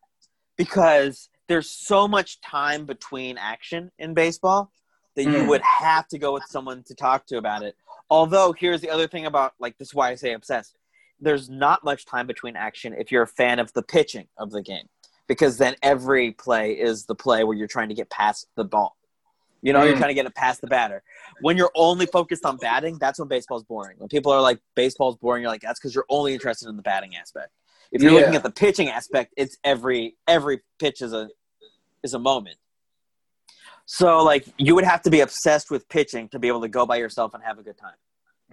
[0.55, 4.71] because there's so much time between action in baseball
[5.15, 5.47] that you Mm.
[5.49, 7.75] would have to go with someone to talk to about it.
[8.09, 10.77] Although, here's the other thing about like this is why I say obsessed.
[11.19, 14.61] There's not much time between action if you're a fan of the pitching of the
[14.61, 14.87] game
[15.27, 18.95] because then every play is the play where you're trying to get past the ball.
[19.63, 19.97] You know, you're Mm.
[19.97, 21.01] trying to get it past the batter.
[21.41, 23.97] When you're only focused on batting, that's when baseball's boring.
[23.97, 26.83] When people are like, baseball's boring, you're like, that's because you're only interested in the
[26.83, 27.49] batting aspect.
[27.91, 28.19] If you're Yeah.
[28.19, 31.29] looking at the pitching aspect, it's every every pitch is a
[32.03, 32.57] is a moment.
[33.87, 36.85] So like you would have to be obsessed with pitching to be able to go
[36.85, 37.95] by yourself and have a good time.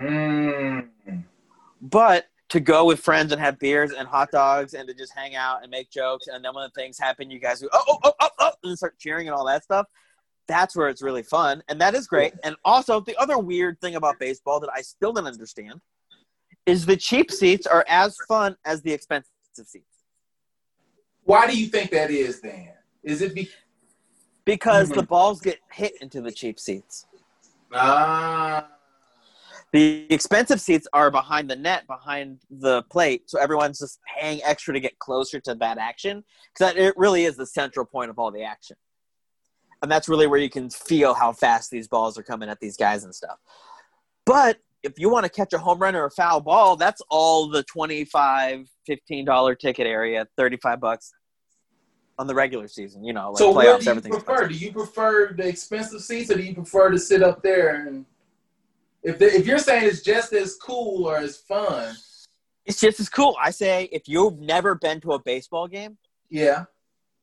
[0.00, 1.24] Mm.
[1.82, 5.34] But to go with friends and have beers and hot dogs and to just hang
[5.34, 7.98] out and make jokes and then when the things happen, you guys go oh oh
[8.04, 9.86] oh oh, oh and start cheering and all that stuff.
[10.46, 12.34] That's where it's really fun, and that is great.
[12.44, 15.80] And also, the other weird thing about baseball that I still don't understand
[16.66, 20.04] is the cheap seats are as fun as the expensive seats
[21.22, 22.40] Why do you think that is?
[22.40, 23.48] dan is it be?
[24.44, 24.94] Because Mhm.
[24.96, 27.06] the balls get hit into the cheap seats.
[27.72, 28.68] Ah.
[29.72, 34.72] The expensive seats are behind the net, behind the plate, so everyone's just paying extra
[34.72, 38.30] to get closer to that action because it really is the central point of all
[38.30, 38.76] the action,
[39.82, 42.76] and that's really where you can feel how fast these balls are coming at these
[42.76, 43.38] guys and stuff.
[44.24, 47.48] But if you want to catch a home run or a foul ball, that's all
[47.48, 51.12] the 25 $15 ticket area, 35 bucks
[52.18, 54.48] on the regular season, you know, like so playoffs, do you everything's prefer?
[54.48, 57.86] Do you prefer the expensive seats, or do you prefer to sit up there?
[57.86, 58.06] And
[59.02, 61.94] if the, if you're saying it's just as cool or as fun,
[62.66, 63.36] It's just as cool.
[63.40, 65.98] I say if you've never been to a baseball game,
[66.30, 66.64] yeah.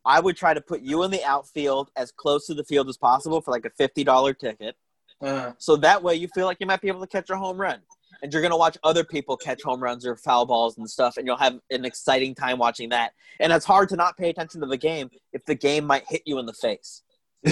[0.04, 2.98] I would try to put you in the outfield as close to the field as
[2.98, 4.76] possible for like a fifty dollar ticket.
[5.22, 7.58] Uh, So that way you feel like you might be able to catch a home
[7.62, 7.80] run.
[8.22, 11.26] And you're gonna watch other people catch home runs or foul balls and stuff, and
[11.26, 13.14] you'll have an exciting time watching that.
[13.40, 16.22] And it's hard to not pay attention to the game if the game might hit
[16.26, 17.02] you in the face.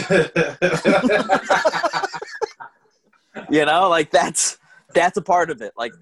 [3.49, 4.57] You know, like that's
[4.93, 5.71] that's a part of it.
[5.77, 5.93] Like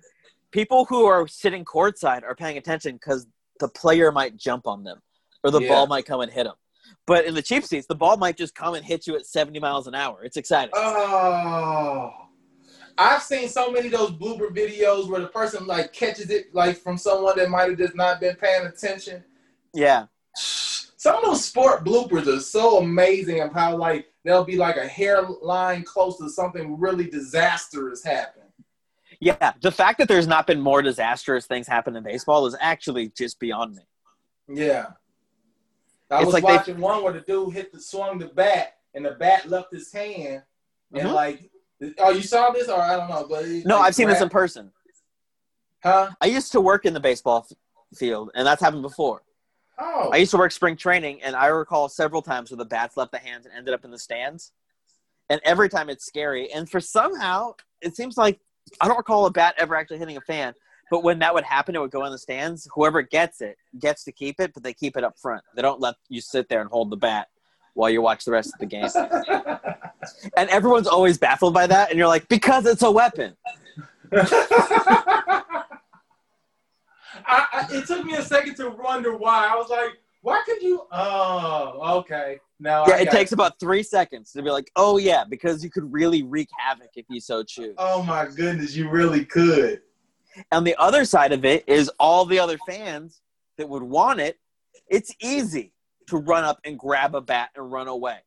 [0.51, 3.27] people who are sitting courtside are paying attention because
[3.60, 5.01] the player might jump on them
[5.43, 5.69] or the Yeah.
[5.69, 6.56] ball might come and hit them.
[7.06, 9.60] But in the cheap seats, the ball might just come and hit you at 70
[9.60, 10.23] miles an hour.
[10.23, 10.71] It's exciting.
[10.75, 12.12] oh,
[12.97, 16.77] I've seen so many of those blooper videos where the person like catches it like
[16.77, 19.23] from someone that might have just not been paying attention.
[19.73, 20.05] yeah.
[20.99, 24.88] Some of those sport bloopers are so amazing of how like there'll be like a
[24.88, 28.41] hairline close to something really disastrous happen.
[29.21, 29.53] Yeah.
[29.62, 33.39] The fact that there's not been more disastrous things happen in baseball is actually just
[33.39, 33.83] beyond me.
[34.49, 34.88] Yeah.
[36.10, 38.77] I It's was like they- watching one where the dude hit the swung the bat
[38.93, 40.43] and the bat left his hand
[40.93, 41.13] and Mhm.
[41.13, 41.51] like
[41.99, 44.29] oh you saw this or I don't know but it, No, I've seen this in
[44.29, 44.71] person.
[45.83, 47.57] huh I used to work in the baseball f-
[47.97, 49.21] field, and that's happened before.
[49.79, 52.97] oh I used to work spring training, and I recall several times where the bats
[52.97, 54.51] left the hands and ended up in the stands.
[55.29, 56.49] And every time it's scary.
[56.53, 58.39] And for somehow, it seems like
[58.79, 60.53] I don't recall a bat ever actually hitting a fan.
[60.89, 62.65] But when that would happen, it would go in the stands.
[62.73, 65.43] Whoever gets it gets to keep it, but they keep it up front.
[65.53, 67.27] They don't let you sit there and hold the bat
[67.77, 68.89] while you watch the rest of the game.
[70.35, 71.91] And everyone's always baffled by that.
[71.91, 73.35] And you're like, because it's a weapon.
[74.11, 75.43] I,
[77.29, 79.47] I, it took me a second to wonder why.
[79.51, 80.87] I was like, why could you?
[80.91, 82.39] Oh, okay.
[82.59, 85.91] Now Yeah, it takes about three seconds to be like, oh, yeah, because you could
[85.93, 87.75] really wreak havoc if you so choose.
[87.77, 89.81] Oh my goodness, you really could.
[90.51, 93.21] And the other side of it is all the other fans
[93.57, 94.39] that would want it.
[94.89, 95.73] It's easy.
[96.07, 98.17] To run up and grab a bat and run away.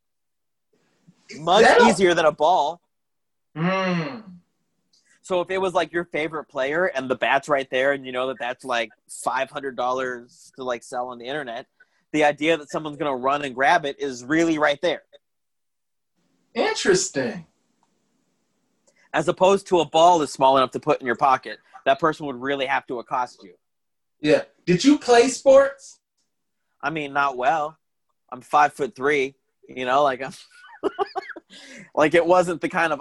[1.37, 2.81] Much easier than a ball.
[3.57, 4.23] Mm.
[5.23, 8.13] So if it was like your favorite player and the bat's right there, and you
[8.13, 11.67] know that that's like five hundred dollars to like sell on the internet,
[12.13, 15.03] the idea that someone's gonna run and grab it is really right there,
[16.55, 17.47] Interesting.
[19.13, 21.59] as opposed to a ball that's small enough to put in your pocket.
[21.87, 23.55] That person would really have to accost you.
[24.21, 24.43] Yeah.
[24.67, 26.00] Did you play sports?
[26.83, 27.77] I mean, not well.
[28.33, 29.35] I'm five foot three.
[29.69, 30.33] You know, like I'm
[31.95, 33.01] like it wasn't the kind of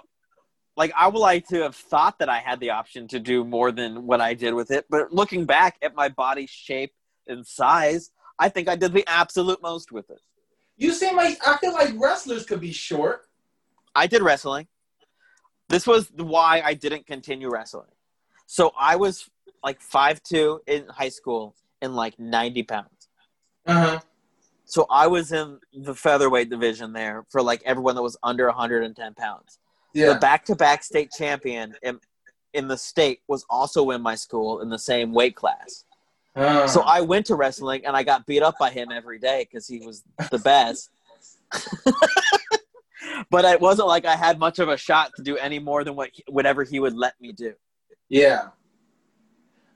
[0.75, 3.71] like I would like to have thought that I had the option to do more
[3.71, 4.85] than what I did with it.
[4.89, 6.93] But looking back at my body shape
[7.27, 10.19] and size, I think I did the absolute most with it.
[10.77, 13.27] You seem like I feel like wrestlers could be short.
[13.93, 14.67] I did wrestling.
[15.67, 17.91] This was why I didn't continue wrestling.
[18.47, 19.29] So I was
[19.63, 22.98] like five two in high school and like 90 pounds.
[23.69, 23.99] Uh huh.
[24.65, 29.13] So I was in the featherweight division there for like everyone that was under 110
[29.15, 29.57] pounds.
[29.93, 30.13] Yeah.
[30.13, 31.99] The back-to-back state champion in,
[32.53, 35.85] in the state was also in my school in the same weight class.
[36.35, 39.47] Uh, So I went to wrestling and I got beat up by him every day
[39.49, 40.91] because he was the best.
[43.31, 45.95] but it wasn't like I had much of a shot to do any more than
[45.95, 47.53] what he, whatever he would let me do.
[48.09, 48.49] yeah.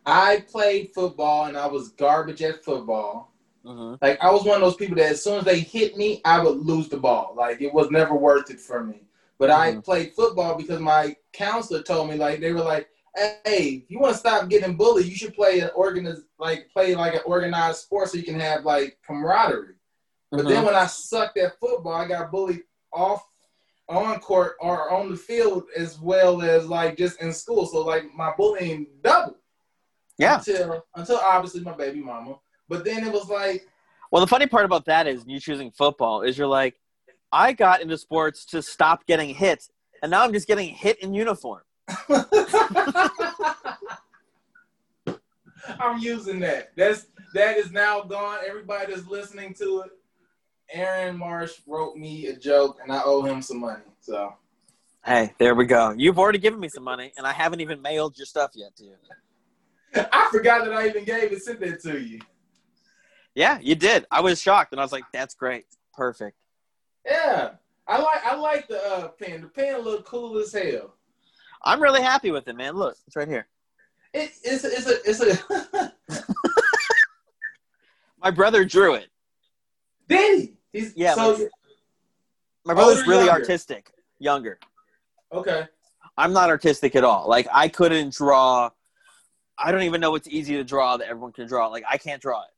[0.06, 3.33] I played football and I was garbage at football.
[3.66, 6.22] Hmm Like I was one of those people that as soon as they hit me,
[6.26, 7.34] I would lose the ball.
[7.38, 9.02] Like it was never worth it for me.
[9.40, 9.84] But I Mhm.
[9.84, 14.14] played football because my counselor told me like they were like, "Hey, if you want
[14.14, 18.10] to stop getting bullied, you should play an organized like play like an organized sport
[18.10, 19.76] so you can have like camaraderie."
[20.36, 23.26] But then when I sucked at football, I got bullied off
[23.90, 27.66] on court or on the field as well as like just in school.
[27.66, 29.38] So like my bullying doubled
[30.18, 30.38] Yeah.
[30.38, 32.40] until until obviously my baby mama.
[32.70, 33.68] But then it was like
[34.12, 36.76] Well, the funny part about that is you choosing football is you're like,
[37.32, 39.68] I got into sports to stop getting hit,
[40.02, 41.64] and now I'm just getting hit in uniform.
[45.80, 46.72] I'm using that.
[46.76, 48.40] That's that is now gone.
[48.48, 49.92] Everybody that's listening to it.
[50.72, 53.84] Aaron Marsh wrote me a joke, and I owe him some money.
[54.00, 54.34] So
[55.06, 55.94] Hey, there we go.
[55.98, 58.86] You've already given me some money, and I haven't even mailed your stuff yet to
[58.86, 58.96] you.
[59.96, 62.22] I forgot that I even gave it, sent that to you.
[63.36, 64.06] Yeah, you did.
[64.12, 66.38] I was shocked, and I was like, "That's great, perfect."
[67.06, 67.52] Yeah,
[67.88, 69.42] I like I like the uh, pen.
[69.42, 70.94] The pen look cool as hell.
[71.64, 72.76] I'm really happy with it, man.
[72.76, 73.48] Look, it's right here.
[74.14, 75.94] It, it's it's a it's a.
[78.22, 79.08] My brother drew it.
[80.08, 80.54] Did he?
[80.72, 81.48] He's Yeah, So my-
[82.66, 83.42] My brother's really younger?
[83.42, 84.60] artistic, younger.
[85.32, 85.68] okay.
[86.18, 87.28] I'm not artistic at all.
[87.28, 88.70] Like I couldn't draw.
[89.58, 91.68] I don't even know what's easy to draw that everyone can draw.
[91.68, 92.50] Like I can't draw it.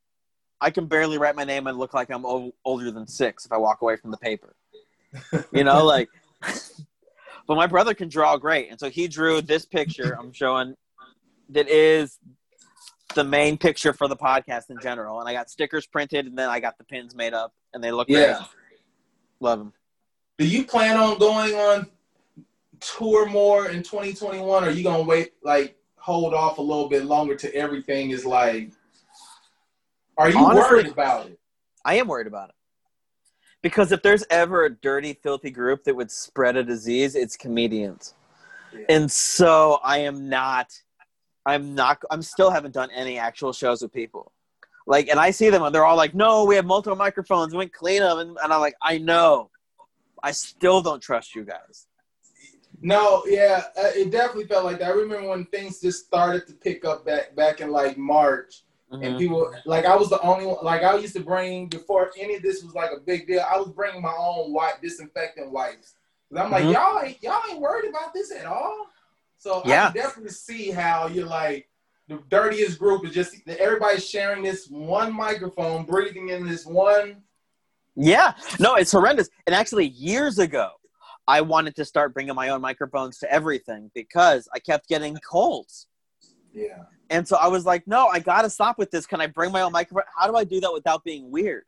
[0.60, 3.52] I can barely write my name and look like I'm o- older than six if
[3.52, 4.54] I walk away from the paper.
[5.52, 6.08] You know, like.
[7.46, 10.16] but my brother can draw great, and so he drew this picture.
[10.18, 10.74] I'm showing
[11.50, 12.18] that is
[13.14, 15.20] the main picture for the podcast in general.
[15.20, 17.90] And I got stickers printed, and then I got the pins made up, and they
[17.90, 18.34] look Yeah.
[18.34, 18.48] great.
[19.40, 19.72] Love them.
[20.38, 21.90] Do you plan on going on
[22.80, 27.04] tour more in 2021, or are you gonna wait, like, hold off a little bit
[27.04, 28.70] longer to everything is like?
[30.16, 31.38] Are you Honestly- worried about it?
[31.84, 32.54] I am worried about it.
[33.62, 38.14] Because if there's ever a dirty, filthy group that would spread a disease, it's comedians.
[38.72, 38.84] Yeah.
[38.88, 40.72] And so I am not,
[41.44, 44.32] I'm not, I'm still haven't done any actual shows with people.
[44.86, 47.54] Like, and I see them and they're all like, no, we have multiple microphones.
[47.54, 48.18] We can clean them.
[48.18, 49.50] And, and I'm like, I know.
[50.22, 51.86] I still don't trust you guys.
[52.82, 54.88] No, yeah, uh, it definitely felt like that.
[54.88, 59.14] I remember when things just started to pick up back back in like March, and
[59.14, 59.18] Mhm.
[59.18, 60.58] people like I was the only one.
[60.62, 63.40] Like I used to bring before any of this was like a big deal.
[63.48, 65.94] I was bringing my own white disinfectant wipes.
[66.28, 66.72] 'Cause I'm like, Mhm.
[66.72, 68.86] y'all ain't y'all ain't worried about this at all.
[69.38, 69.86] So I Yeah.
[69.86, 71.68] can definitely see how you're like
[72.08, 77.22] the dirtiest group is just everybody's sharing this one microphone, breathing in this one.
[77.96, 79.28] Yeah, no, it's horrendous.
[79.46, 80.70] And actually, years ago,
[81.26, 85.88] I wanted to start bringing my own microphones to everything because I kept getting colds.
[86.52, 86.84] Yeah.
[87.10, 89.06] And so I was like, no, I got to stop with this.
[89.06, 90.02] Can I bring my own microphone?
[90.16, 91.64] How do I do that without being weird?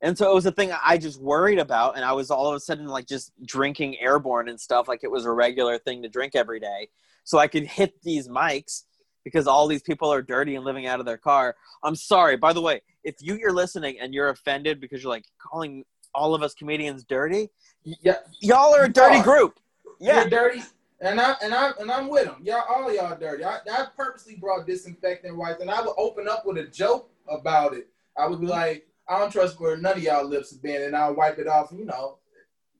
[0.00, 1.96] And so it was a thing I just worried about.
[1.96, 5.10] And I was all of a sudden like just drinking airborne and stuff like it
[5.10, 6.88] was a regular thing to drink every day.
[7.24, 8.84] So I could hit these mics
[9.24, 11.56] because all these people are dirty and living out of their car.
[11.82, 12.36] I'm sorry.
[12.36, 15.84] By the way, if you, you're listening and you're offended because you're like calling
[16.14, 17.50] all of us comedians dirty,
[17.84, 18.16] Yeah.
[18.40, 19.58] y'all are a dirty group.
[20.00, 20.20] Yeah.
[20.20, 20.62] You're dirty.
[21.00, 22.42] And I and I and I'm with them.
[22.42, 23.44] Y'all, all y'all dirty.
[23.44, 27.74] I, I purposely brought disinfectant wipes, and I would open up with a joke about
[27.74, 27.88] it.
[28.16, 28.54] I would be mm-hmm.
[28.54, 31.46] like, I don't trust where none of y'all lips have been, and I'll wipe it
[31.46, 31.70] off.
[31.72, 32.18] You know.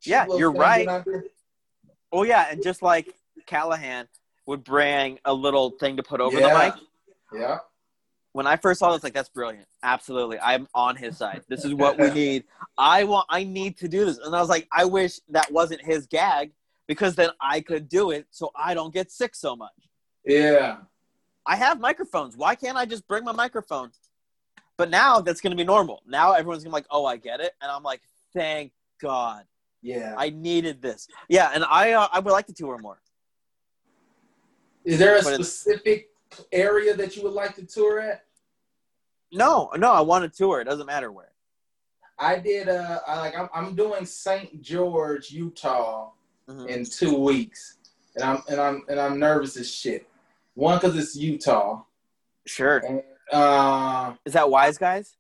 [0.02, 0.88] Yeah, you're right.
[2.10, 3.14] Oh yeah, and just like
[3.46, 4.08] Callahan
[4.46, 6.48] would bring a little thing to put over yeah.
[6.48, 6.74] the mic.
[7.40, 7.58] Yeah.
[8.32, 9.66] When I first saw this, like that's brilliant.
[9.84, 11.42] Absolutely, I'm on his side.
[11.48, 12.44] This is what we need.
[12.76, 13.26] I want.
[13.28, 16.50] I need to do this, and I was like, I wish that wasn't his gag
[16.88, 19.70] because then I could do it, so I don't get sick so much.
[20.24, 20.78] Yeah.
[21.46, 22.36] I have microphones.
[22.36, 23.90] Why can't I just bring my microphone?
[24.76, 26.02] But now that's going to be normal.
[26.06, 27.52] Now everyone's going to be like, oh, I get it.
[27.60, 28.00] And I'm like,
[28.32, 29.44] thank God.
[29.82, 30.14] Yeah.
[30.16, 31.08] I needed this.
[31.28, 31.50] Yeah.
[31.54, 33.00] And I, uh, I would like to tour more.
[34.84, 36.08] Is there a but specific
[36.52, 38.24] area that you would like to tour at?
[39.32, 40.60] No, no, I want to tour.
[40.60, 41.32] It doesn't matter where.
[42.18, 42.68] I did.
[42.68, 44.62] Uh, I, like I'm, I'm doing St.
[44.62, 46.12] George, Utah,
[46.48, 46.66] mm-hmm.
[46.66, 47.76] in two weeks,
[48.14, 50.08] and I'm and I'm and I'm nervous as shit.
[50.54, 51.82] One because it's Utah.
[52.46, 52.78] Sure.
[52.78, 55.16] And, uh, Is that Wise Guys?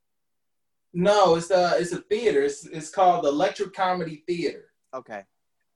[0.92, 2.42] No, it's a it's a theater.
[2.42, 4.64] It's it's called the Electric Comedy Theater.
[4.94, 5.22] Okay.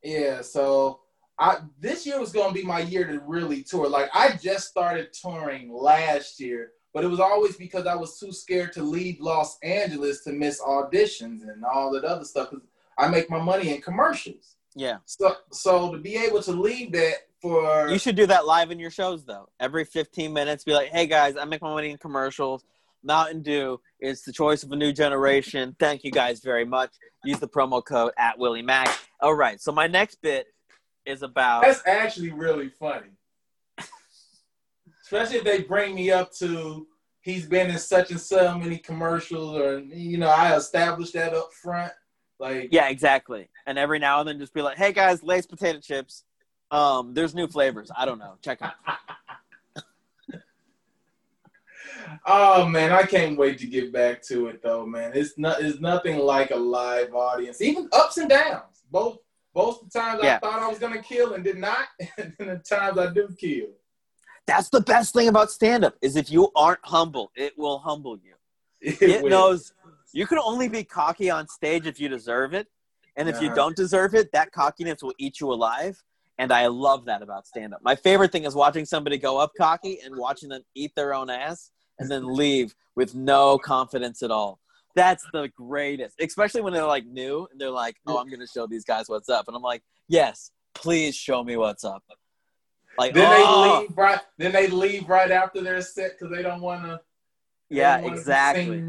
[0.02, 1.00] Yeah, so
[1.38, 3.88] I this year was gonna be my year to really tour.
[3.88, 8.32] Like I just started touring last year, but it was always because I was too
[8.32, 12.50] scared to leave Los Angeles to miss auditions and all that other stuff.
[12.50, 12.66] Because
[12.98, 14.56] I make my money in commercials.
[14.74, 14.98] Yeah.
[15.04, 18.78] So so to be able to leave that for You should do that live in
[18.78, 19.48] your shows though.
[19.60, 22.64] Every 15 minutes be like, "Hey guys, I make my money in commercials.
[23.04, 25.74] Mountain Dew is the choice of a new generation.
[25.78, 26.92] Thank you guys very much.
[27.24, 28.88] Use the promo code at Willie Mack."
[29.20, 29.60] All right.
[29.60, 30.46] So my next bit
[31.04, 33.10] is about That's actually really funny.
[35.02, 36.86] Especially if they bring me up to
[37.22, 41.52] he's been in such and so many commercials or you know, I established that up
[41.52, 41.92] front.
[42.38, 43.48] Like Yeah, exactly.
[43.66, 46.24] And every now and then just be like, "Hey guys, Lay's potato chips.
[46.70, 47.90] Um, there's new flavors.
[47.96, 48.34] I don't know.
[48.42, 48.74] Check out."
[52.26, 55.12] oh man, I can't wait to get back to it though, man.
[55.14, 57.60] It's not it's nothing like a live audience.
[57.60, 58.84] Even ups and downs.
[58.90, 59.18] Both
[59.54, 60.36] both the times yeah.
[60.36, 61.86] I thought I was gonna kill and did not,
[62.18, 63.68] and the times I do kill.
[64.46, 68.16] That's the best thing about stand up is if you aren't humble, it will humble
[68.16, 68.34] you.
[68.84, 69.72] It, it knows
[70.12, 72.66] you can only be cocky on stage if you deserve it.
[73.16, 73.44] And if uh-huh.
[73.44, 76.02] you don't deserve it, that cockiness will eat you alive.
[76.38, 77.80] And I love that about stand up.
[77.82, 81.30] My favorite thing is watching somebody go up cocky and watching them eat their own
[81.30, 84.58] ass and then leave with no confidence at all.
[84.94, 88.66] That's the greatest, especially when they're like new and they're like, "Oh, I'm gonna show
[88.66, 92.02] these guys what's up," and I'm like, "Yes, please show me what's up."
[92.98, 93.62] Like then oh.
[93.62, 94.20] they leave right.
[94.36, 97.00] Then they leave right after their set because they don't want to.
[97.70, 98.82] Yeah, exactly.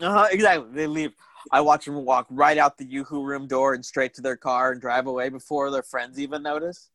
[0.00, 0.68] Uh-huh, exactly.
[0.72, 1.12] They leave.
[1.52, 4.72] I watch them walk right out the YooHoo room door and straight to their car
[4.72, 6.90] and drive away before their friends even notice.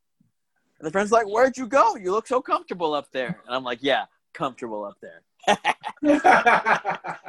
[0.79, 1.95] And the friend's like, "Where'd you go?
[1.95, 5.21] You look so comfortable up there." And I'm like, "Yeah, comfortable up there."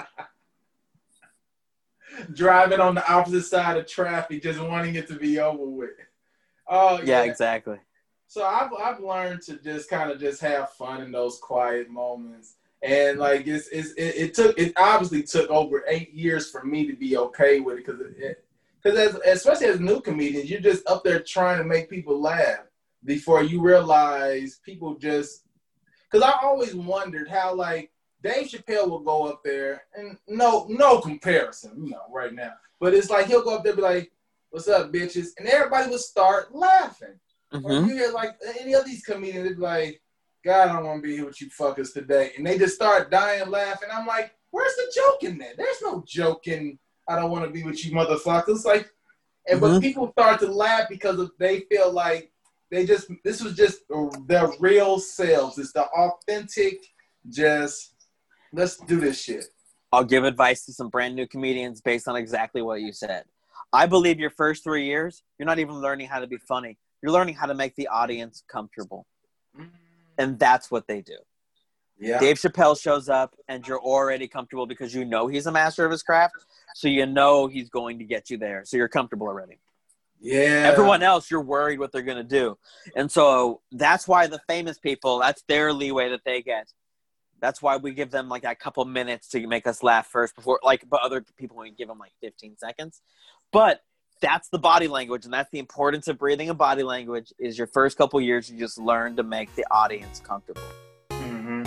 [2.32, 5.90] Driving on the opposite side of traffic, just wanting it to be over with.
[6.68, 7.78] Oh yeah, yeah exactly.
[8.26, 12.56] So I've I've learned to just kind of just have fun in those quiet moments
[12.86, 16.86] and like it's, it's it, it, took it obviously took over eight years for me
[16.86, 18.44] to be okay with it because it
[18.82, 22.60] because as especially as new comedians you're just up there trying to make people laugh
[23.04, 25.44] before you realize people just
[26.10, 27.90] because I always wondered how like
[28.22, 32.54] Dave Chappelle will go up there and no no comparison you know right now.
[32.78, 34.12] But it's like he'll go up there and be like
[34.50, 35.28] what's up bitches?
[35.38, 37.18] And everybody would start laughing.
[37.52, 37.64] Mm-hmm.
[37.64, 40.02] or you hear like any of these comedians they'd be like
[40.46, 42.30] God, I don't want to be here with you fuckers today.
[42.36, 43.88] And they just start dying laughing.
[43.92, 45.54] I'm like, where's the joke in there?
[45.56, 46.78] There's no joke in
[47.08, 48.64] I don't want to be with you motherfuckers.
[48.64, 48.88] Like,
[49.48, 49.74] and mm-hmm.
[49.74, 52.30] but people start to laugh because of, they feel like
[52.70, 53.80] they just this was just
[54.26, 55.58] their real selves.
[55.58, 56.78] It's the authentic.
[57.28, 57.94] Just
[58.52, 59.46] let's do this shit.
[59.92, 63.24] I'll give advice to some brand new comedians based on exactly what you said.
[63.72, 66.78] I believe your first three years, you're not even learning how to be funny.
[67.02, 69.06] You're learning how to make the audience comfortable.
[70.18, 71.16] And that's what they do.
[71.98, 72.20] Yeah.
[72.20, 75.90] Dave Chappelle shows up, and you're already comfortable because you know he's a master of
[75.90, 76.34] his craft.
[76.74, 78.64] So you know he's going to get you there.
[78.66, 79.58] So you're comfortable already.
[80.20, 80.70] Yeah.
[80.70, 82.58] Everyone else, you're worried what they're going to do.
[82.94, 86.72] And so that's why the famous people, that's their leeway that they get.
[87.40, 90.58] That's why we give them like a couple minutes to make us laugh first before,
[90.62, 93.02] like, but other people, we give them like 15 seconds.
[93.52, 93.82] But
[94.20, 97.66] that's the body language and that's the importance of breathing and body language is your
[97.66, 100.62] first couple years you just learn to make the audience comfortable
[101.10, 101.62] mm-hmm.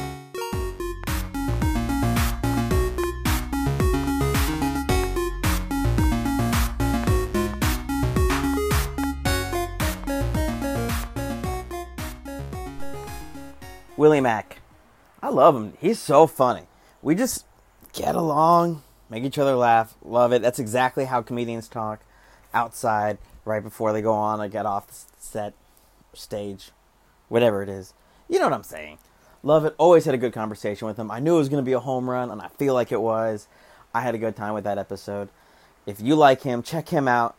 [13.95, 14.57] willie mack
[15.21, 16.63] i love him he's so funny
[17.03, 17.45] we just
[17.93, 19.95] get along make each other laugh.
[20.03, 20.41] Love it.
[20.41, 22.01] That's exactly how comedians talk
[22.53, 25.53] outside right before they go on or get off the set,
[26.13, 26.71] stage,
[27.27, 27.93] whatever it is.
[28.27, 28.99] You know what I'm saying.
[29.41, 29.73] Love it.
[29.77, 31.09] Always had a good conversation with him.
[31.09, 33.01] I knew it was going to be a home run, and I feel like it
[33.01, 33.47] was.
[33.93, 35.29] I had a good time with that episode.
[35.85, 37.35] If you like him, check him out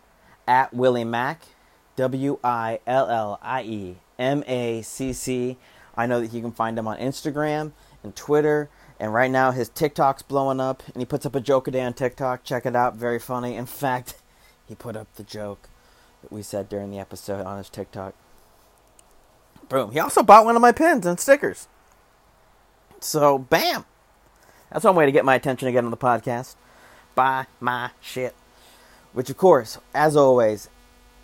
[0.49, 1.43] at Willie Mack,
[1.97, 5.59] W I L L I E M A C C.
[5.97, 8.69] I know that you can find him on Instagram and Twitter.
[8.99, 11.83] And right now his TikTok's blowing up, and he puts up a joke a day
[11.83, 12.45] on TikTok.
[12.45, 13.57] Check it out, very funny.
[13.57, 14.15] In fact,
[14.71, 15.69] he put up the joke
[16.23, 18.15] that we said during the episode on his TikTok.
[19.69, 19.91] Boom.
[19.91, 21.67] He also bought one of my pins and stickers.
[23.01, 23.85] So, bam.
[24.71, 26.55] That's one way to get my attention again on the podcast.
[27.17, 28.35] Buy my shit.
[29.13, 30.69] Which, of course, as always,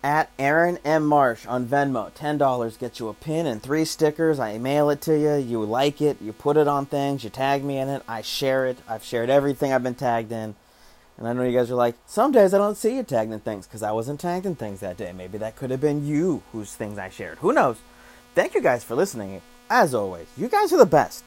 [0.03, 1.05] at Aaron M.
[1.05, 2.11] Marsh on Venmo.
[2.11, 4.39] $10 gets you a pin and three stickers.
[4.39, 5.35] I mail it to you.
[5.35, 6.17] You like it.
[6.21, 7.23] You put it on things.
[7.23, 8.03] You tag me in it.
[8.09, 8.77] I share it.
[8.89, 10.55] I've shared everything I've been tagged in.
[11.17, 13.39] And I know you guys are like, some days I don't see you tagged in
[13.39, 15.11] things because I wasn't tagged in things that day.
[15.11, 17.39] Maybe that could have been you whose things I shared.
[17.39, 17.77] Who knows?
[18.35, 19.41] Thank you guys for listening.
[19.69, 21.23] As always, you guys are the best.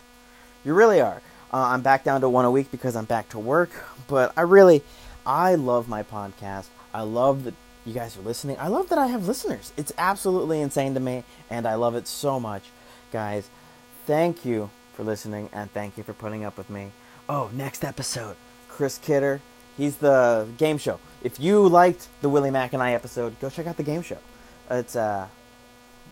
[0.64, 1.20] You really are.
[1.52, 3.70] Uh, I'm back down to one a week because I'm back to work.
[4.06, 4.82] But I really,
[5.26, 6.66] I love my podcast.
[6.94, 8.56] I love that you guys are listening.
[8.60, 9.72] I love that I have listeners.
[9.76, 12.64] It's absolutely insane to me, and I love it so much.
[13.10, 13.48] Guys,
[14.06, 16.92] thank you for listening, and thank you for putting up with me.
[17.28, 18.36] Oh, next episode,
[18.68, 19.40] Chris Kidder.
[19.80, 21.00] He's the game show.
[21.22, 24.18] If you liked the Willie Mack and I episode, go check out the game show.
[24.70, 25.26] It's uh,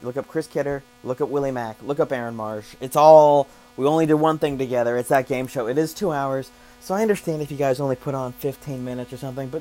[0.01, 2.77] look up Chris Kidder, look up Willie Mack, look up Aaron Marsh.
[2.81, 3.47] It's all
[3.77, 4.97] we only did one thing together.
[4.97, 5.67] It's that game show.
[5.67, 6.51] It is two hours,
[6.81, 9.61] so I understand if you guys only put on 15 minutes or something, but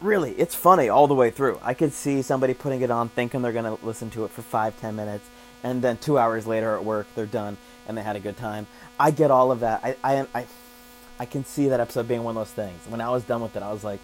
[0.00, 1.60] really, it's funny all the way through.
[1.62, 4.40] I could see somebody putting it on thinking they're going to listen to it for
[4.40, 5.28] five, ten minutes,
[5.62, 8.66] and then two hours later at work, they're done and they had a good time.
[8.98, 9.80] I get all of that.
[9.82, 10.46] I, I, I,
[11.18, 12.80] I can see that episode being one of those things.
[12.88, 14.00] When I was done with it, I was like,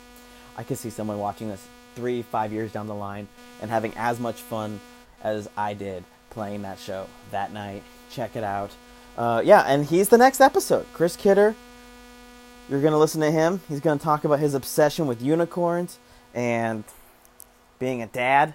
[0.56, 3.28] I could see someone watching this three, five years down the line
[3.62, 4.80] and having as much fun
[5.22, 7.82] as I did playing that show that night.
[8.10, 8.72] Check it out.
[9.16, 10.86] Uh, yeah, and he's the next episode.
[10.92, 11.54] Chris Kidder,
[12.68, 13.60] you're going to listen to him.
[13.68, 15.98] He's going to talk about his obsession with unicorns
[16.34, 16.82] and
[17.78, 18.54] being a dad.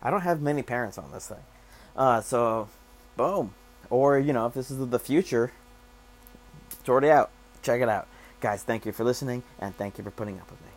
[0.00, 1.44] I don't have many parents on this thing.
[1.96, 2.68] Uh, so,
[3.16, 3.54] boom.
[3.90, 5.52] Or, you know, if this is the future,
[6.70, 7.30] it's already out.
[7.62, 8.08] Check it out.
[8.40, 10.68] Guys, thank you for listening and thank you for putting up with me.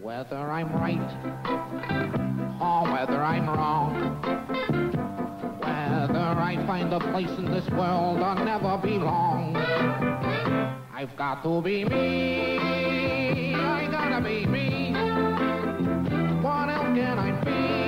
[0.00, 0.98] Whether I'm right
[2.58, 4.16] or whether I'm wrong,
[5.60, 9.54] whether I find a place in this world or never belong,
[10.94, 13.54] I've got to be me.
[13.54, 14.45] I gotta be
[16.96, 17.85] can I be?